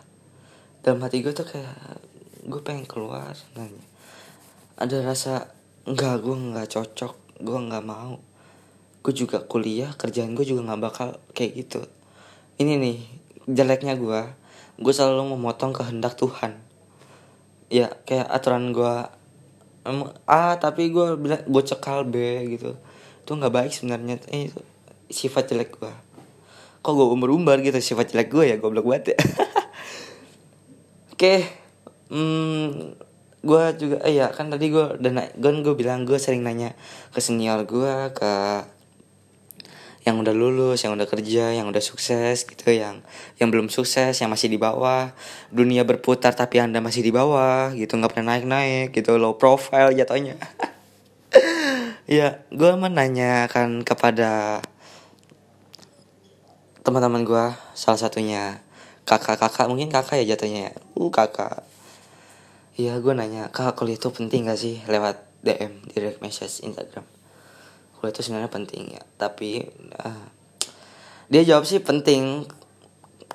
Dalam 0.85 1.03
hati 1.03 1.19
gue 1.19 1.35
tuh 1.35 1.43
kayak 1.43 1.99
gue 2.47 2.61
pengen 2.63 2.87
keluar 2.87 3.35
nanya 3.57 3.89
ada 4.79 5.03
rasa 5.03 5.51
nggak 5.83 6.15
gue 6.23 6.35
nggak 6.55 6.67
cocok 6.71 7.13
gue 7.43 7.59
nggak 7.67 7.83
mau. 7.83 8.15
Gue 9.03 9.11
juga 9.11 9.43
kuliah 9.43 9.91
kerjaan 9.91 10.31
gue 10.39 10.47
juga 10.47 10.71
nggak 10.71 10.81
bakal 10.81 11.09
kayak 11.35 11.67
gitu. 11.67 11.83
Ini 12.55 12.79
nih 12.79 12.97
jeleknya 13.51 13.99
gue. 13.99 14.21
Gue 14.79 14.93
selalu 14.95 15.35
memotong 15.35 15.75
kehendak 15.75 16.15
Tuhan. 16.15 16.55
Ya 17.67 17.91
kayak 18.07 18.31
aturan 18.31 18.71
gue 18.71 18.95
A 20.23 20.43
tapi 20.55 20.95
gue 20.95 21.19
bilang 21.19 21.43
gue 21.43 21.63
cekal 21.67 22.07
B 22.07 22.15
gitu. 22.55 22.79
Itu 23.27 23.35
nggak 23.35 23.51
baik 23.51 23.71
sebenarnya. 23.75 24.15
Eh, 24.31 24.47
sifat 25.09 25.51
jelek 25.51 25.75
gue 25.77 25.93
kok 26.79 26.93
gue 26.95 27.07
umur 27.09 27.35
umbar 27.35 27.59
gitu 27.59 27.75
sifat 27.81 28.13
jelek 28.15 28.29
gue 28.31 28.45
ya 28.49 28.55
gue 28.55 28.63
goblok 28.63 28.87
banget 28.87 29.13
ya 29.13 29.17
oke 31.13 31.35
hmm, 32.13 32.65
gue 33.43 33.63
juga 33.75 33.97
eh, 34.07 34.15
ya 34.15 34.31
kan 34.31 34.47
tadi 34.47 34.71
gue 34.71 35.01
dan 35.01 35.33
gue 35.35 35.73
bilang 35.75 36.07
gue 36.07 36.15
sering 36.15 36.45
nanya 36.45 36.77
ke 37.11 37.19
senior 37.19 37.67
gue 37.67 38.13
ke 38.15 38.31
yang 40.07 40.15
udah 40.25 40.31
lulus, 40.31 40.81
yang 40.81 40.95
udah 40.95 41.05
kerja, 41.05 41.53
yang 41.53 41.67
udah 41.67 41.83
sukses 41.83 42.47
gitu, 42.47 42.71
yang 42.71 43.03
yang 43.37 43.51
belum 43.51 43.67
sukses, 43.67 44.15
yang 44.17 44.31
masih 44.31 44.47
di 44.47 44.55
bawah. 44.55 45.11
Dunia 45.51 45.83
berputar 45.83 46.31
tapi 46.33 46.57
Anda 46.57 46.79
masih 46.79 47.03
di 47.03 47.11
bawah 47.11 47.75
gitu, 47.75 47.99
nggak 47.99 48.15
pernah 48.15 48.35
naik-naik 48.35 48.95
gitu, 48.95 49.19
low 49.19 49.35
profile 49.35 49.91
jatuhnya. 49.91 50.39
ya, 52.09 52.41
gue 52.49 52.73
menanyakan 52.79 53.83
kepada 53.83 54.63
teman-teman 56.81 57.25
gue, 57.25 57.45
salah 57.75 57.99
satunya 57.99 58.61
kakak-kakak, 59.03 59.67
mungkin 59.67 59.89
kakak 59.89 60.21
ya 60.23 60.35
jatuhnya 60.35 60.71
ya. 60.71 60.73
Uh, 60.95 61.11
kakak. 61.11 61.65
Iya, 62.79 62.99
gue 63.03 63.13
nanya, 63.15 63.51
kakak 63.51 63.75
kuliah 63.79 63.99
itu 63.99 64.09
penting 64.13 64.47
gak 64.47 64.59
sih 64.59 64.79
lewat 64.87 65.19
DM, 65.43 65.83
direct 65.91 66.23
message 66.23 66.63
Instagram 66.63 67.03
kuliah 67.99 68.15
itu 68.15 68.23
sebenarnya 68.23 68.51
penting 68.51 68.95
ya 68.95 69.03
tapi 69.19 69.67
uh, 69.99 70.25
dia 71.27 71.43
jawab 71.43 71.67
sih 71.67 71.83
penting 71.83 72.47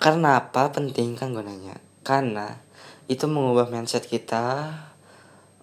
karena 0.00 0.40
apa 0.40 0.72
penting 0.72 1.14
kan 1.14 1.36
gue 1.36 1.44
nanya 1.44 1.76
karena 2.00 2.58
itu 3.06 3.28
mengubah 3.28 3.68
mindset 3.68 4.08
kita 4.08 4.72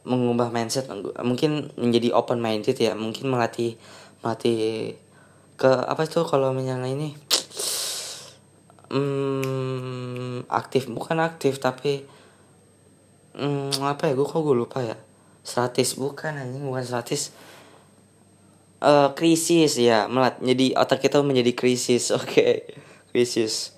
mengubah 0.05 0.53
mindset 0.53 0.85
mungkin 1.25 1.73
menjadi 1.75 2.13
open 2.13 2.37
minded 2.37 2.77
ya 2.77 2.93
mungkin 2.93 3.33
melatih 3.33 3.75
melatih 4.21 4.93
ke 5.57 5.69
apa 5.69 6.05
itu 6.05 6.21
kalau 6.25 6.53
misalnya 6.53 6.89
ini 6.89 7.17
hmm, 8.91 10.51
aktif. 10.51 10.91
Bukan 10.91 11.17
aktif 11.23 11.63
tapi 11.63 12.03
hmm, 13.39 13.79
apa 13.81 14.11
ya? 14.11 14.13
Gue 14.13 14.27
kok 14.27 14.43
gue 14.43 14.55
lupa 14.55 14.83
ya. 14.83 14.99
Stratis. 15.41 15.95
Bukan 15.95 16.35
anjing. 16.35 16.67
Bukan 16.67 16.83
stratis. 16.83 17.31
Uh, 18.83 19.15
krisis. 19.15 19.79
Ya 19.79 20.11
melat. 20.11 20.37
Jadi 20.43 20.75
otak 20.75 20.99
kita 20.99 21.23
menjadi 21.23 21.55
krisis. 21.55 22.11
Oke. 22.19 22.27
Okay. 22.27 22.53
krisis. 23.15 23.73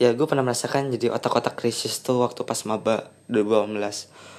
Ya 0.00 0.16
gue 0.16 0.24
pernah 0.24 0.42
merasakan 0.42 0.88
jadi 0.88 1.12
otak-otak 1.12 1.60
krisis 1.60 2.00
tuh 2.00 2.24
waktu 2.24 2.48
pas 2.48 2.56
maba 2.64 3.12
2018 3.28 4.32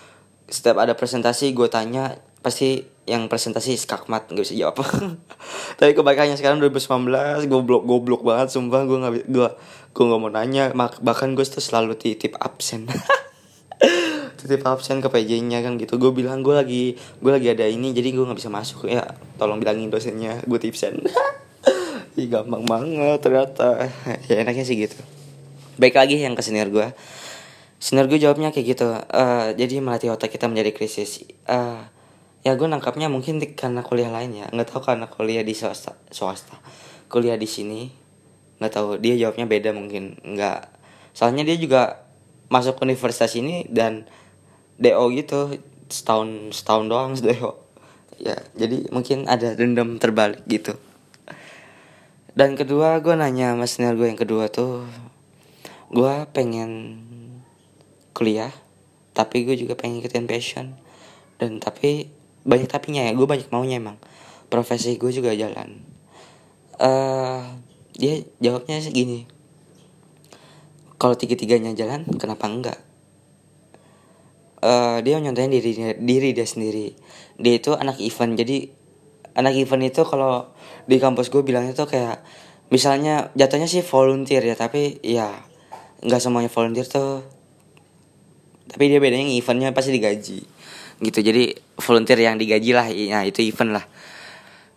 setiap 0.54 0.84
ada 0.84 0.94
presentasi 0.94 1.56
gue 1.56 1.66
tanya 1.72 2.20
pasti 2.46 2.84
yang 3.04 3.28
presentasi 3.28 3.76
skakmat 3.76 4.32
nggak 4.32 4.44
bisa 4.48 4.56
jawab. 4.56 4.80
Tapi 5.80 5.92
kebaikannya 5.92 6.40
sekarang 6.40 6.64
2019 6.64 7.52
gue 7.52 7.62
blok 7.64 7.84
goblok 7.84 8.22
banget 8.24 8.56
sumpah 8.56 8.88
gue 8.88 8.98
nggak 9.00 9.14
gue 9.28 9.50
gue 9.92 10.04
nggak 10.08 10.20
mau 10.20 10.32
nanya. 10.32 10.72
Bahkan 10.76 11.36
gue 11.36 11.44
tuh 11.44 11.60
selalu 11.60 12.00
titip 12.00 12.40
absen. 12.40 12.88
Titip 14.44 14.64
absen 14.68 15.00
ke 15.00 15.08
PJ-nya 15.08 15.64
kan 15.64 15.80
gitu. 15.80 15.96
Gue 16.00 16.12
bilang 16.12 16.44
gue 16.44 16.56
lagi 16.56 16.84
gue 16.96 17.32
lagi 17.32 17.48
ada 17.52 17.64
ini 17.64 17.96
jadi 17.96 18.12
gue 18.12 18.24
nggak 18.24 18.40
bisa 18.40 18.52
masuk. 18.52 18.88
Ya 18.88 19.16
tolong 19.36 19.60
bilangin 19.60 19.92
dosennya 19.92 20.44
gue 20.44 20.60
tipsen 20.60 21.00
Ih, 22.20 22.28
gampang 22.30 22.64
banget 22.68 23.20
ternyata. 23.24 23.88
Ya 24.32 24.44
enaknya 24.44 24.64
sih 24.64 24.76
gitu. 24.80 25.00
Baik 25.80 25.96
lagi 26.00 26.20
yang 26.20 26.36
ke 26.36 26.44
senior 26.44 26.72
gue 26.72 26.88
senior 27.84 28.08
gue 28.08 28.16
jawabnya 28.16 28.56
kayak 28.56 28.80
gitu 28.80 28.96
uh, 28.96 29.52
jadi 29.60 29.84
melatih 29.84 30.16
otak 30.16 30.32
kita 30.32 30.48
menjadi 30.48 30.72
krisis. 30.72 31.28
Uh, 31.44 31.84
ya 32.44 32.60
gue 32.60 32.68
nangkapnya 32.68 33.08
mungkin 33.08 33.40
karena 33.56 33.82
kuliah 33.82 34.12
lain 34.12 34.36
ya. 34.36 34.46
Nggak 34.52 34.68
tahu 34.68 34.82
karena 34.84 35.08
kuliah 35.08 35.44
di 35.48 35.56
swasta 35.56 35.96
swasta. 36.12 36.60
Kuliah 37.08 37.40
di 37.40 37.48
sini 37.48 37.88
nggak 38.60 38.72
tahu. 38.72 38.90
Dia 39.00 39.16
jawabnya 39.16 39.48
beda 39.48 39.72
mungkin. 39.72 40.20
Nggak. 40.22 40.68
Soalnya 41.16 41.48
dia 41.48 41.56
juga 41.56 42.04
masuk 42.52 42.84
universitas 42.84 43.32
ini 43.40 43.66
dan 43.72 44.06
do 44.76 45.08
gitu. 45.16 45.56
Setahun 45.88 46.52
setahun 46.52 46.86
doang 46.92 47.16
do 47.24 47.64
ya 48.22 48.38
jadi 48.54 48.88
mungkin 48.94 49.26
ada 49.26 49.58
dendam 49.58 49.98
terbalik 49.98 50.44
gitu. 50.46 50.78
Dan 52.34 52.58
kedua 52.58 52.98
gue 53.02 53.14
nanya 53.14 53.54
mas 53.54 53.78
senior 53.78 53.94
gue 53.94 54.10
yang 54.10 54.18
kedua 54.18 54.50
tuh 54.50 54.86
gue 55.94 56.14
pengen 56.34 56.98
kuliah 58.18 58.50
tapi 59.14 59.46
gue 59.46 59.54
juga 59.54 59.78
pengen 59.78 60.02
ikutin 60.02 60.26
passion. 60.26 60.78
Dan 61.38 61.62
tapi 61.62 62.10
banyak 62.44 62.68
tapinya 62.68 63.08
ya 63.08 63.12
gue 63.16 63.28
banyak 63.28 63.50
maunya 63.50 63.80
emang. 63.80 63.98
Profesi 64.52 65.00
gue 65.00 65.12
juga 65.12 65.32
jalan. 65.34 65.82
Uh, 66.78 67.42
dia 67.96 68.22
jawabnya 68.44 68.84
gini. 68.92 69.26
Kalau 71.00 71.16
tiga 71.16 71.36
tiganya 71.36 71.72
jalan 71.76 72.08
kenapa 72.20 72.48
enggak? 72.48 72.80
Uh, 74.64 75.04
dia 75.04 75.20
nyontohin 75.20 75.52
diri 75.52 75.96
diri 76.00 76.30
dia 76.32 76.48
sendiri. 76.48 76.96
Dia 77.40 77.60
itu 77.60 77.76
anak 77.76 78.00
event 78.00 78.40
jadi 78.40 78.72
anak 79.34 79.58
event 79.60 79.84
itu 79.90 80.02
kalau 80.06 80.54
di 80.88 81.02
kampus 81.02 81.34
gue 81.34 81.42
bilangnya 81.42 81.74
tuh 81.74 81.90
kayak 81.90 82.22
misalnya 82.70 83.34
jatuhnya 83.36 83.68
sih 83.68 83.84
volunteer 83.84 84.44
ya 84.46 84.56
tapi 84.56 85.04
ya 85.04 85.32
nggak 86.04 86.22
semuanya 86.22 86.52
volunteer 86.52 86.88
tuh. 86.88 87.24
Tapi 88.64 88.84
dia 88.90 89.00
bedanya 89.04 89.28
eventnya 89.28 89.76
pasti 89.76 89.92
digaji 89.92 90.53
gitu. 91.04 91.20
Jadi 91.20 91.54
volunteer 91.78 92.24
yang 92.24 92.40
digaji 92.40 92.72
lah. 92.72 92.88
Ya 92.90 93.22
itu 93.28 93.44
event 93.44 93.78
lah. 93.78 93.86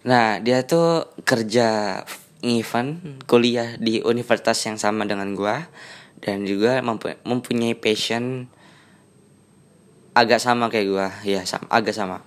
Nah 0.07 0.43
dia 0.43 0.67
tuh 0.67 1.09
kerja 1.23 2.03
event 2.45 3.23
kuliah 3.27 3.79
di 3.79 4.03
universitas 4.03 4.59
yang 4.67 4.77
sama 4.77 5.07
dengan 5.07 5.33
gua. 5.39 5.67
Dan 6.17 6.49
juga 6.49 6.81
mempunyai 7.25 7.77
passion 7.77 8.51
agak 10.17 10.43
sama 10.43 10.67
kayak 10.73 10.87
gua. 10.91 11.09
Ya 11.23 11.47
sama, 11.47 11.71
agak 11.71 11.95
sama. 11.95 12.27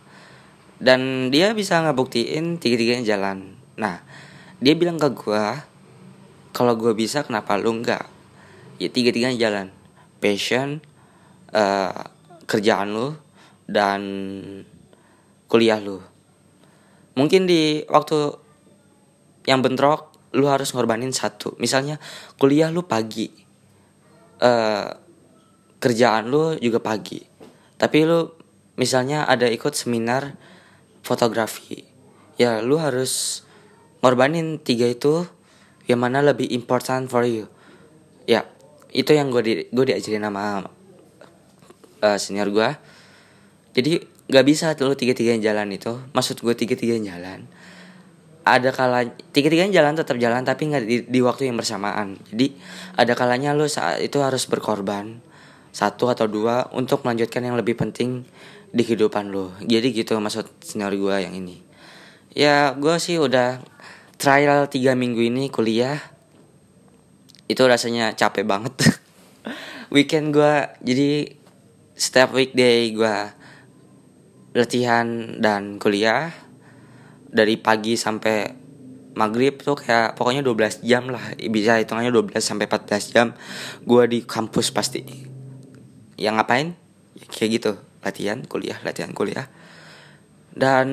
Dan 0.79 1.27
dia 1.33 1.51
bisa 1.51 1.83
ngebuktiin 1.83 2.57
tiga-tiganya 2.57 3.03
jalan. 3.03 3.59
Nah 3.75 3.99
dia 4.63 4.75
bilang 4.75 4.95
ke 4.95 5.11
gua 5.11 5.67
kalau 6.55 6.79
gua 6.79 6.95
bisa 6.95 7.27
kenapa 7.27 7.59
lu 7.59 7.75
enggak? 7.75 8.07
Ya 8.79 8.87
tiga-tiganya 8.87 9.35
jalan. 9.35 9.67
Passion 10.19 10.83
uh, 11.51 12.11
kerjaan 12.47 12.91
lu 12.91 13.15
dan 13.69 14.01
kuliah 15.45 15.77
lu. 15.77 16.01
Mungkin 17.13 17.45
di 17.45 17.85
waktu 17.85 18.33
yang 19.45 19.61
bentrok 19.61 20.09
lu 20.33 20.49
harus 20.49 20.73
ngorbanin 20.73 21.13
satu. 21.13 21.53
Misalnya 21.61 22.01
kuliah 22.41 22.73
lu 22.73 22.85
pagi. 22.85 23.29
Uh, 24.39 24.89
kerjaan 25.77 26.33
lu 26.33 26.57
juga 26.57 26.81
pagi. 26.81 27.21
Tapi 27.77 27.97
lu 28.03 28.29
misalnya 28.75 29.29
ada 29.29 29.45
ikut 29.45 29.77
seminar 29.77 30.33
fotografi. 31.05 31.85
Ya 32.39 32.63
lu 32.65 32.81
harus 32.81 33.43
ngorbanin 34.01 34.57
tiga 34.63 34.87
itu 34.87 35.27
yang 35.85 36.01
mana 36.01 36.21
lebih 36.21 36.47
important 36.53 37.09
for 37.09 37.25
you. 37.25 37.49
Ya, 38.29 38.45
itu 38.93 39.09
yang 39.09 39.33
gue 39.33 39.41
di, 39.41 39.53
gue 39.73 39.85
diajarin 39.89 40.21
sama 40.21 40.69
uh, 42.05 42.17
senior 42.21 42.53
gue 42.53 42.69
jadi 43.79 44.03
nggak 44.27 44.45
bisa 44.45 44.75
tuh 44.75 44.91
tiga 44.99 45.15
tiga 45.15 45.39
jalan 45.39 45.71
itu. 45.71 45.95
Maksud 46.11 46.43
gue 46.43 46.51
tiga 46.51 46.75
tiga 46.75 46.99
jalan. 46.99 47.47
Ada 48.43 48.75
kala 48.75 49.07
tiga 49.31 49.47
tiga 49.47 49.71
jalan 49.71 49.95
tetap 49.95 50.19
jalan 50.19 50.43
tapi 50.43 50.67
nggak 50.67 50.83
di, 50.83 50.97
di 51.07 51.19
waktu 51.23 51.47
yang 51.47 51.55
bersamaan. 51.55 52.19
Jadi 52.27 52.59
ada 52.99 53.15
kalanya 53.15 53.55
lo 53.55 53.71
saat 53.71 54.03
itu 54.03 54.19
harus 54.19 54.43
berkorban 54.51 55.23
satu 55.71 56.11
atau 56.11 56.27
dua 56.27 56.67
untuk 56.75 57.07
melanjutkan 57.07 57.45
yang 57.45 57.55
lebih 57.55 57.79
penting 57.79 58.25
di 58.69 58.85
kehidupan 58.85 59.33
lo 59.33 59.53
jadi 59.65 59.89
gitu 59.89 60.17
maksud 60.17 60.45
senior 60.59 60.91
gue 60.91 61.15
yang 61.23 61.31
ini. 61.31 61.63
Ya 62.35 62.75
gue 62.75 62.99
sih 62.99 63.15
udah 63.15 63.63
trial 64.19 64.67
tiga 64.67 64.91
minggu 64.91 65.23
ini 65.23 65.47
kuliah. 65.47 66.03
Itu 67.49 67.65
rasanya 67.65 68.13
capek 68.13 68.43
banget. 68.43 68.75
Weekend 69.95 70.35
gue 70.35 70.53
jadi 70.85 71.39
setiap 71.99 72.31
weekday 72.31 72.95
gue 72.95 73.38
latihan 74.53 75.37
dan 75.37 75.77
kuliah 75.77 76.33
dari 77.29 77.61
pagi 77.61 77.93
sampai 77.93 78.49
maghrib 79.13 79.61
tuh 79.61 79.77
kayak 79.77 80.17
pokoknya 80.17 80.41
12 80.41 80.85
jam 80.85 81.09
lah 81.09 81.21
bisa 81.37 81.77
hitungannya 81.77 82.09
12 82.09 82.39
sampai 82.41 82.65
14 82.65 83.13
jam 83.13 83.27
gue 83.85 84.03
di 84.09 84.19
kampus 84.25 84.73
pasti. 84.73 85.05
Yang 86.19 86.33
ngapain? 86.35 86.67
Ya, 87.15 87.25
kayak 87.29 87.49
gitu 87.61 87.71
latihan 87.99 88.41
kuliah 88.47 88.79
latihan 88.81 89.13
kuliah. 89.13 89.45
Dan 90.55 90.87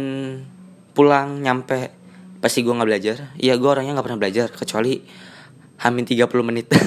pulang 0.93 1.41
nyampe 1.41 1.93
pasti 2.45 2.61
gue 2.61 2.73
nggak 2.77 2.89
belajar. 2.89 3.17
Iya 3.41 3.57
gue 3.57 3.69
orangnya 3.69 3.97
nggak 3.97 4.07
pernah 4.07 4.21
belajar 4.21 4.47
kecuali 4.53 5.01
hamin 5.81 6.05
30 6.05 6.29
menit. 6.45 6.69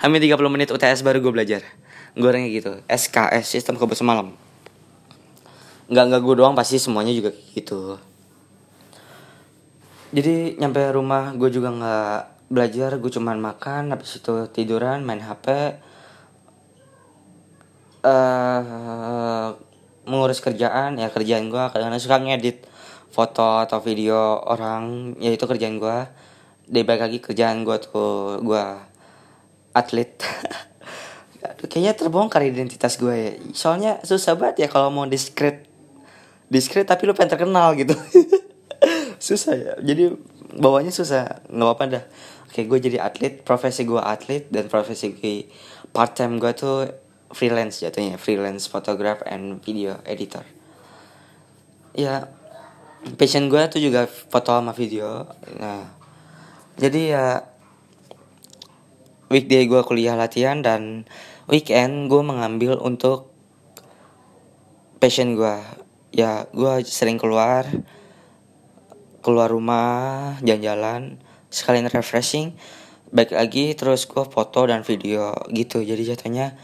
Hamin 0.00 0.16
30 0.16 0.40
menit 0.48 0.72
UTS 0.72 1.04
baru 1.04 1.20
gue 1.20 1.28
belajar. 1.28 1.60
Gue 2.16 2.24
orangnya 2.32 2.48
gitu 2.48 2.72
SKS 2.88 3.44
sistem 3.44 3.76
kampus 3.76 4.00
malam 4.00 4.39
nggak 5.90 6.04
nggak 6.06 6.22
gue 6.22 6.34
doang 6.38 6.54
pasti 6.54 6.78
semuanya 6.78 7.10
juga 7.10 7.34
gitu. 7.54 7.98
Jadi 10.10 10.58
nyampe 10.58 10.80
rumah 10.94 11.34
gue 11.34 11.50
juga 11.50 11.70
nggak 11.70 12.18
belajar 12.50 12.98
gue 12.98 13.10
cuman 13.14 13.38
makan 13.38 13.94
habis 13.94 14.18
itu 14.18 14.34
tiduran 14.50 15.06
main 15.06 15.22
hp 15.22 15.46
uh, 18.02 18.10
eh, 18.10 19.48
mengurus 20.10 20.42
kerjaan 20.42 20.98
ya 20.98 21.14
kerjaan 21.14 21.46
gue 21.46 21.62
kadang-kadang 21.70 22.02
suka 22.02 22.18
ngedit 22.18 22.66
foto 23.14 23.62
atau 23.62 23.78
video 23.78 24.42
orang 24.50 25.14
ya 25.22 25.30
itu 25.30 25.46
kerjaan 25.46 25.78
gue 25.78 25.98
dari 26.66 26.82
balik 26.82 27.02
lagi 27.06 27.18
kerjaan 27.22 27.62
gue 27.62 27.76
tuh 27.82 28.42
gue 28.42 28.64
atlet. 29.74 30.10
Kayaknya 31.70 31.92
terbongkar 31.94 32.42
identitas 32.42 32.98
gue 32.98 33.14
ya. 33.14 33.32
Soalnya 33.54 34.02
susah 34.02 34.34
banget 34.34 34.66
ya 34.66 34.68
kalau 34.70 34.90
mau 34.90 35.06
diskret 35.06 35.69
diskret 36.50 36.84
tapi 36.84 37.06
lu 37.06 37.14
pengen 37.14 37.38
terkenal 37.38 37.72
gitu. 37.78 37.94
Susah 39.22 39.54
ya. 39.54 39.72
Jadi 39.78 40.10
bawanya 40.58 40.90
susah. 40.90 41.46
Nggak 41.46 41.66
apa-apa 41.70 41.84
dah. 41.86 42.04
Oke 42.50 42.66
gue 42.66 42.78
jadi 42.82 42.98
atlet. 42.98 43.40
Profesi 43.46 43.86
gue 43.86 44.02
atlet 44.02 44.50
dan 44.50 44.66
profesi 44.66 45.14
gue 45.14 45.46
part 45.94 46.10
time 46.18 46.42
gue 46.42 46.50
tuh 46.50 46.90
freelance 47.30 47.86
jatuhnya. 47.86 48.18
Freelance 48.18 48.66
photograph 48.66 49.22
and 49.28 49.62
video 49.62 50.02
editor. 50.02 50.42
Ya 51.94 52.26
passion 53.14 53.46
gue 53.46 53.62
tuh 53.70 53.78
juga 53.78 54.10
foto 54.10 54.50
sama 54.50 54.74
video. 54.74 55.30
Nah 55.60 55.86
jadi 56.80 57.00
ya 57.14 57.26
weekday 59.30 59.70
gue 59.70 59.80
kuliah 59.86 60.18
latihan 60.18 60.58
dan 60.58 61.06
weekend 61.46 62.10
gue 62.10 62.22
mengambil 62.24 62.80
untuk 62.82 63.30
passion 64.98 65.38
gue 65.38 65.79
ya 66.10 66.46
gue 66.50 66.82
sering 66.86 67.18
keluar 67.18 67.66
keluar 69.20 69.52
rumah 69.52 70.36
jalan-jalan 70.42 71.20
sekalian 71.52 71.90
refreshing. 71.90 72.56
Baik 73.10 73.34
lagi 73.34 73.74
terus 73.74 74.06
gue 74.06 74.22
foto 74.22 74.64
dan 74.66 74.86
video 74.86 75.34
gitu. 75.50 75.82
Jadi 75.82 76.02
jatuhnya 76.14 76.54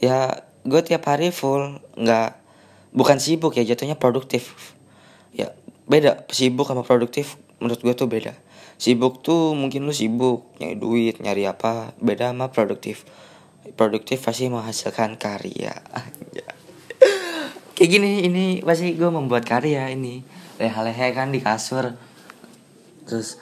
ya 0.00 0.42
gue 0.64 0.80
tiap 0.80 1.04
hari 1.06 1.30
full 1.30 1.80
nggak 1.96 2.40
bukan 2.96 3.20
sibuk 3.20 3.54
ya 3.56 3.64
jatuhnya 3.64 3.96
produktif. 4.00 4.74
Ya 5.32 5.52
beda. 5.86 6.24
Sibuk 6.32 6.66
sama 6.68 6.82
produktif 6.82 7.36
menurut 7.60 7.80
gue 7.84 7.94
tuh 7.94 8.08
beda. 8.08 8.32
Sibuk 8.80 9.22
tuh 9.22 9.54
mungkin 9.54 9.86
lu 9.86 9.94
sibuk 9.94 10.50
nyari 10.58 10.76
duit 10.76 11.16
nyari 11.22 11.46
apa 11.46 11.94
beda 12.00 12.32
sama 12.34 12.50
produktif. 12.50 13.06
Produktif 13.76 14.20
pasti 14.20 14.50
menghasilkan 14.50 15.16
karya 15.16 15.72
kayak 17.74 17.90
gini 17.90 18.10
ini 18.26 18.44
pasti 18.62 18.94
gue 18.94 19.10
membuat 19.10 19.44
karya 19.44 19.90
ini. 19.90 20.22
Leha-leha 20.56 21.10
kan 21.12 21.28
di 21.34 21.42
kasur. 21.42 21.92
Terus 23.04 23.36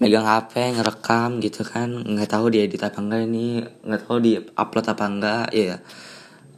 megang 0.00 0.26
HP 0.26 0.76
ngerekam 0.76 1.38
gitu 1.44 1.62
kan. 1.62 1.92
Nggak 1.92 2.34
tahu 2.34 2.50
dia 2.50 2.66
edit 2.66 2.82
apa 2.82 2.98
enggak 2.98 3.22
ini. 3.28 3.62
Nggak 3.84 4.00
tahu 4.08 4.16
di 4.18 4.32
upload 4.36 4.86
apa 4.88 5.04
enggak 5.06 5.46
ya 5.52 5.76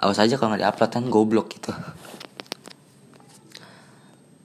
awas 0.02 0.18
aja 0.18 0.34
kalau 0.34 0.54
nggak 0.54 0.62
di 0.62 0.68
upload 0.70 0.90
kan 0.90 1.04
goblok 1.06 1.46
gitu. 1.54 1.70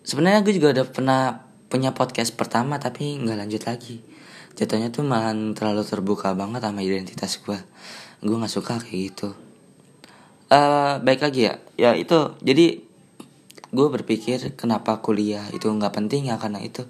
Sebenarnya 0.06 0.46
gue 0.46 0.54
juga 0.54 0.70
udah 0.74 0.86
pernah 0.86 1.22
punya 1.68 1.92
podcast 1.98 2.34
pertama 2.38 2.78
tapi 2.78 3.18
nggak 3.18 3.38
lanjut 3.38 3.64
lagi. 3.66 3.98
Jatuhnya 4.58 4.90
tuh 4.90 5.06
malah 5.06 5.34
terlalu 5.54 5.86
terbuka 5.86 6.34
banget 6.34 6.66
sama 6.66 6.82
identitas 6.82 7.38
gue 7.42 7.60
gue 8.18 8.34
nggak 8.34 8.50
suka 8.50 8.82
kayak 8.82 9.14
gitu 9.14 9.30
uh, 10.52 11.00
baik 11.02 11.22
lagi 11.24 11.52
ya. 11.52 11.56
Ya 11.76 11.92
itu. 11.96 12.36
Jadi 12.44 12.84
gue 13.68 13.88
berpikir 13.92 14.56
kenapa 14.56 15.04
kuliah 15.04 15.44
itu 15.52 15.68
nggak 15.68 15.92
penting 15.92 16.32
ya 16.32 16.40
karena 16.40 16.64
itu 16.64 16.88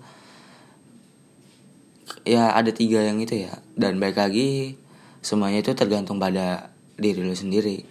ya 2.22 2.54
ada 2.54 2.70
tiga 2.70 3.04
yang 3.04 3.18
itu 3.22 3.48
ya. 3.48 3.54
Dan 3.74 3.98
baik 4.02 4.18
lagi 4.18 4.78
semuanya 5.22 5.62
itu 5.62 5.74
tergantung 5.74 6.22
pada 6.22 6.74
diri 6.98 7.22
lu 7.22 7.34
sendiri. 7.34 7.86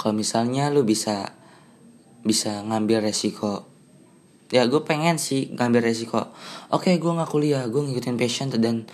Kalau 0.00 0.16
misalnya 0.16 0.72
lu 0.72 0.84
bisa 0.84 1.36
bisa 2.20 2.60
ngambil 2.64 3.00
resiko 3.08 3.70
ya 4.50 4.66
gue 4.66 4.82
pengen 4.82 5.16
sih 5.16 5.54
ngambil 5.54 5.86
resiko 5.88 6.34
oke 6.74 6.90
okay, 6.90 6.98
gue 6.98 7.06
nggak 7.08 7.30
kuliah 7.30 7.64
gue 7.70 7.80
ngikutin 7.80 8.18
passion 8.18 8.50
dan 8.50 8.84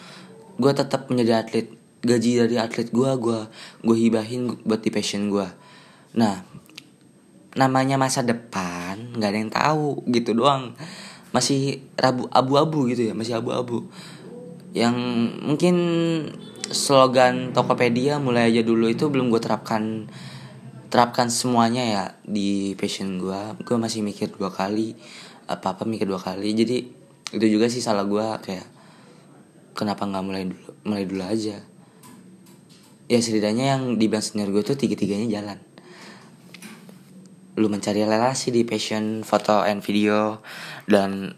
gue 0.61 0.73
tetap 0.77 1.09
menjadi 1.09 1.43
atlet 1.43 1.67
gaji 2.05 2.45
dari 2.45 2.57
atlet 2.61 2.93
gue 2.93 3.11
gue 3.19 3.41
gue 3.83 3.97
hibahin 3.97 4.61
buat 4.69 4.85
di 4.85 4.93
passion 4.93 5.33
gue 5.33 5.49
nah 6.17 6.43
namanya 7.57 7.97
masa 7.97 8.21
depan 8.21 9.17
nggak 9.17 9.31
ada 9.33 9.39
yang 9.41 9.53
tahu 9.53 9.89
gitu 10.13 10.37
doang. 10.37 10.77
Masih 11.33 11.85
rabu 11.97 12.29
abu-abu 12.33 12.89
gitu 12.93 13.09
ya 13.09 13.15
masih 13.17 13.41
abu-abu. 13.41 13.89
Yang 14.77 14.97
mungkin 15.41 15.77
slogan 16.69 17.57
Tokopedia 17.57 18.21
mulai 18.21 18.53
aja 18.53 18.61
dulu 18.61 18.93
itu 18.93 19.09
belum 19.09 19.33
gue 19.33 19.41
terapkan 19.41 20.09
terapkan 20.93 21.33
semuanya 21.33 21.83
ya 21.83 22.05
di 22.23 22.77
passion 22.79 23.19
gue 23.19 23.59
gue 23.65 23.77
masih 23.77 24.07
mikir 24.07 24.33
dua 24.33 24.55
kali 24.55 24.95
apa 25.49 25.77
apa 25.77 25.89
mikir 25.89 26.05
dua 26.05 26.21
kali. 26.21 26.53
Jadi 26.53 26.77
itu 27.33 27.47
juga 27.49 27.73
sih 27.73 27.81
salah 27.81 28.05
gue 28.05 28.27
kayak 28.45 28.69
kenapa 29.73 30.05
nggak 30.05 30.25
mulai 30.25 30.45
dulu 30.45 30.71
mulai 30.85 31.05
dulu 31.09 31.25
aja? 31.25 31.57
Ya 33.09 33.19
setidaknya 33.23 33.77
yang 33.77 33.83
di 33.97 34.13
bang 34.13 34.21
senior 34.21 34.53
gue 34.53 34.61
tuh 34.61 34.77
tiga 34.77 34.93
tiganya 34.99 35.41
jalan 35.41 35.59
lu 37.57 37.73
mencari 37.73 38.05
relasi 38.05 38.53
di 38.53 38.63
passion 38.69 39.25
foto 39.25 39.65
and 39.65 39.81
video 39.81 40.45
dan 40.85 41.33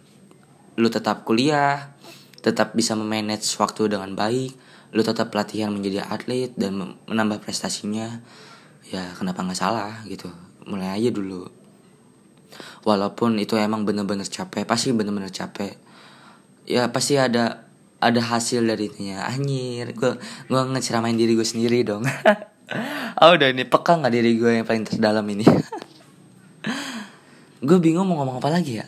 lu 0.78 0.88
tetap 0.90 1.22
kuliah 1.22 1.94
tetap 2.42 2.74
bisa 2.74 2.94
memanage 2.94 3.46
waktu 3.58 3.90
dengan 3.90 4.14
baik 4.14 4.54
lu 4.92 5.04
tetap 5.04 5.28
latihan 5.36 5.68
menjadi 5.68 6.04
atlet 6.08 6.52
dan 6.56 6.96
menambah 7.04 7.44
prestasinya 7.44 8.24
ya 8.88 9.04
kenapa 9.16 9.44
nggak 9.44 9.58
salah 9.58 10.00
gitu. 10.08 10.32
Mulai 10.64 10.96
aja 10.96 11.12
dulu. 11.12 11.44
Walaupun 12.88 13.36
itu 13.36 13.56
emang 13.60 13.84
bener-bener 13.84 14.24
capek 14.24 14.64
pasti 14.64 14.96
bener-bener 14.96 15.28
capek. 15.28 15.76
Ya 16.64 16.88
pasti 16.88 17.20
ada 17.20 17.68
ada 18.00 18.20
hasil 18.20 18.64
dari 18.64 18.88
itunya. 18.88 19.28
Anjir 19.28 19.92
gue 19.92 20.12
gue 20.48 20.60
ngeceramain 20.72 21.16
diri 21.16 21.36
gue 21.36 21.46
sendiri 21.46 21.84
dong. 21.84 22.04
Oh 23.18 23.32
udah 23.32 23.48
ini 23.48 23.64
peka 23.64 23.96
nggak 23.96 24.12
diri 24.12 24.36
gue 24.36 24.60
yang 24.60 24.68
paling 24.68 24.84
terdalam 24.84 25.24
ini 25.24 25.40
gue 27.58 27.78
bingung 27.82 28.06
mau 28.06 28.22
ngomong 28.22 28.38
apa 28.38 28.50
lagi 28.54 28.78
ya. 28.78 28.86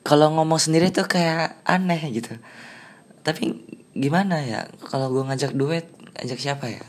Kalau 0.00 0.32
ngomong 0.32 0.56
sendiri 0.56 0.88
tuh 0.88 1.04
kayak 1.04 1.60
aneh 1.68 2.00
gitu. 2.08 2.32
Tapi 3.20 3.52
gimana 3.92 4.40
ya 4.40 4.64
kalau 4.88 5.12
gue 5.12 5.26
ngajak 5.28 5.52
duet 5.52 5.84
ngajak 6.16 6.38
siapa 6.40 6.66
ya? 6.72 6.84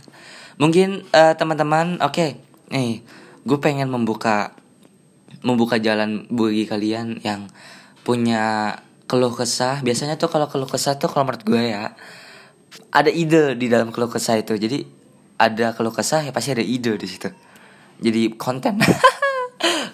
Mungkin 0.59 1.03
uh, 1.11 1.35
teman-teman 1.35 1.99
oke 1.99 2.15
okay, 2.15 2.29
nih 2.71 3.03
gue 3.43 3.59
pengen 3.59 3.91
membuka 3.91 4.55
membuka 5.43 5.79
jalan 5.79 6.27
bagi 6.31 6.63
kalian 6.67 7.19
yang 7.23 7.51
punya 8.07 8.75
keluh 9.11 9.35
kesah. 9.35 9.83
Biasanya 9.83 10.15
tuh 10.15 10.31
kalau 10.31 10.47
keluh 10.47 10.69
kesah 10.69 10.95
tuh 10.95 11.11
kalau 11.11 11.27
menurut 11.27 11.43
gue 11.43 11.63
ya 11.75 11.91
ada 12.95 13.11
ide 13.11 13.59
di 13.59 13.67
dalam 13.67 13.91
keluh 13.91 14.07
kesah 14.07 14.39
itu. 14.39 14.55
Jadi 14.55 14.87
ada 15.35 15.75
keluh 15.75 15.91
kesah 15.91 16.23
ya 16.23 16.31
pasti 16.31 16.55
ada 16.55 16.63
ide 16.63 16.95
di 16.95 17.07
situ. 17.07 17.27
Jadi 17.99 18.39
konten. 18.39 18.79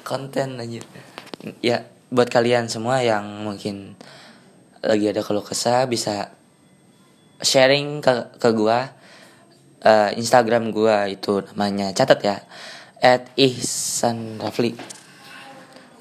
Konten 0.06 0.62
aja 0.62 0.86
ya 1.62 1.86
buat 2.10 2.30
kalian 2.30 2.70
semua 2.72 3.02
yang 3.02 3.46
mungkin 3.46 3.98
lagi 4.86 5.10
ada 5.10 5.26
keluh 5.26 5.46
kesah 5.46 5.90
bisa 5.90 6.34
sharing 7.42 8.02
ke 8.02 8.38
ke 8.38 8.50
gua. 8.54 8.94
Uh, 9.86 10.10
Instagram 10.18 10.74
gua 10.74 11.06
itu 11.06 11.46
namanya 11.54 11.94
catat 11.94 12.20
ya 12.26 12.38
at 13.06 13.30
ihsan 13.38 14.42
rafli. 14.42 14.74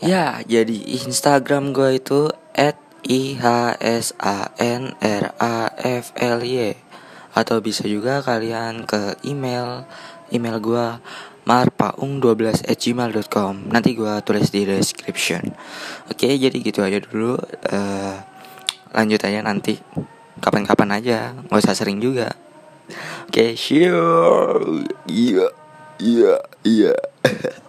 Ya, 0.04 0.40
jadi 0.44 1.00
Instagram 1.04 1.72
gue 1.72 1.96
itu 1.96 2.28
at 2.52 2.76
i 3.04 3.37
h 3.37 3.44
s 3.80 4.12
a 4.20 4.52
n 4.57 4.96
r 5.00 5.24
a 5.37 5.57
f 5.80 6.12
l 6.16 6.40
y. 6.44 6.76
Atau 7.37 7.61
bisa 7.61 7.85
juga 7.85 8.24
kalian 8.24 8.88
ke 8.88 9.20
email 9.24 9.85
email 10.33 10.57
gue 10.61 10.87
marpaung12 11.44 12.64
at 12.64 12.76
gmail.com 12.80 13.68
nanti 13.68 13.92
gue 13.92 14.12
tulis 14.24 14.48
di 14.48 14.64
description. 14.64 15.44
Oke 16.09 16.28
jadi 16.37 16.57
gitu 16.57 16.80
aja 16.80 16.98
dulu. 17.00 17.37
Uh, 17.68 18.16
lanjut 18.96 19.20
aja 19.24 19.40
nanti. 19.44 19.76
Kapan-kapan 20.40 20.90
aja. 21.00 21.18
Nggak 21.48 21.61
usah 21.61 21.76
sering 21.76 22.00
juga. 22.00 22.33
Oke 23.28 23.57
okay, 23.57 23.57
sure 23.57 24.85
iya 25.09 25.48
iya 25.96 26.35
iya 26.62 26.92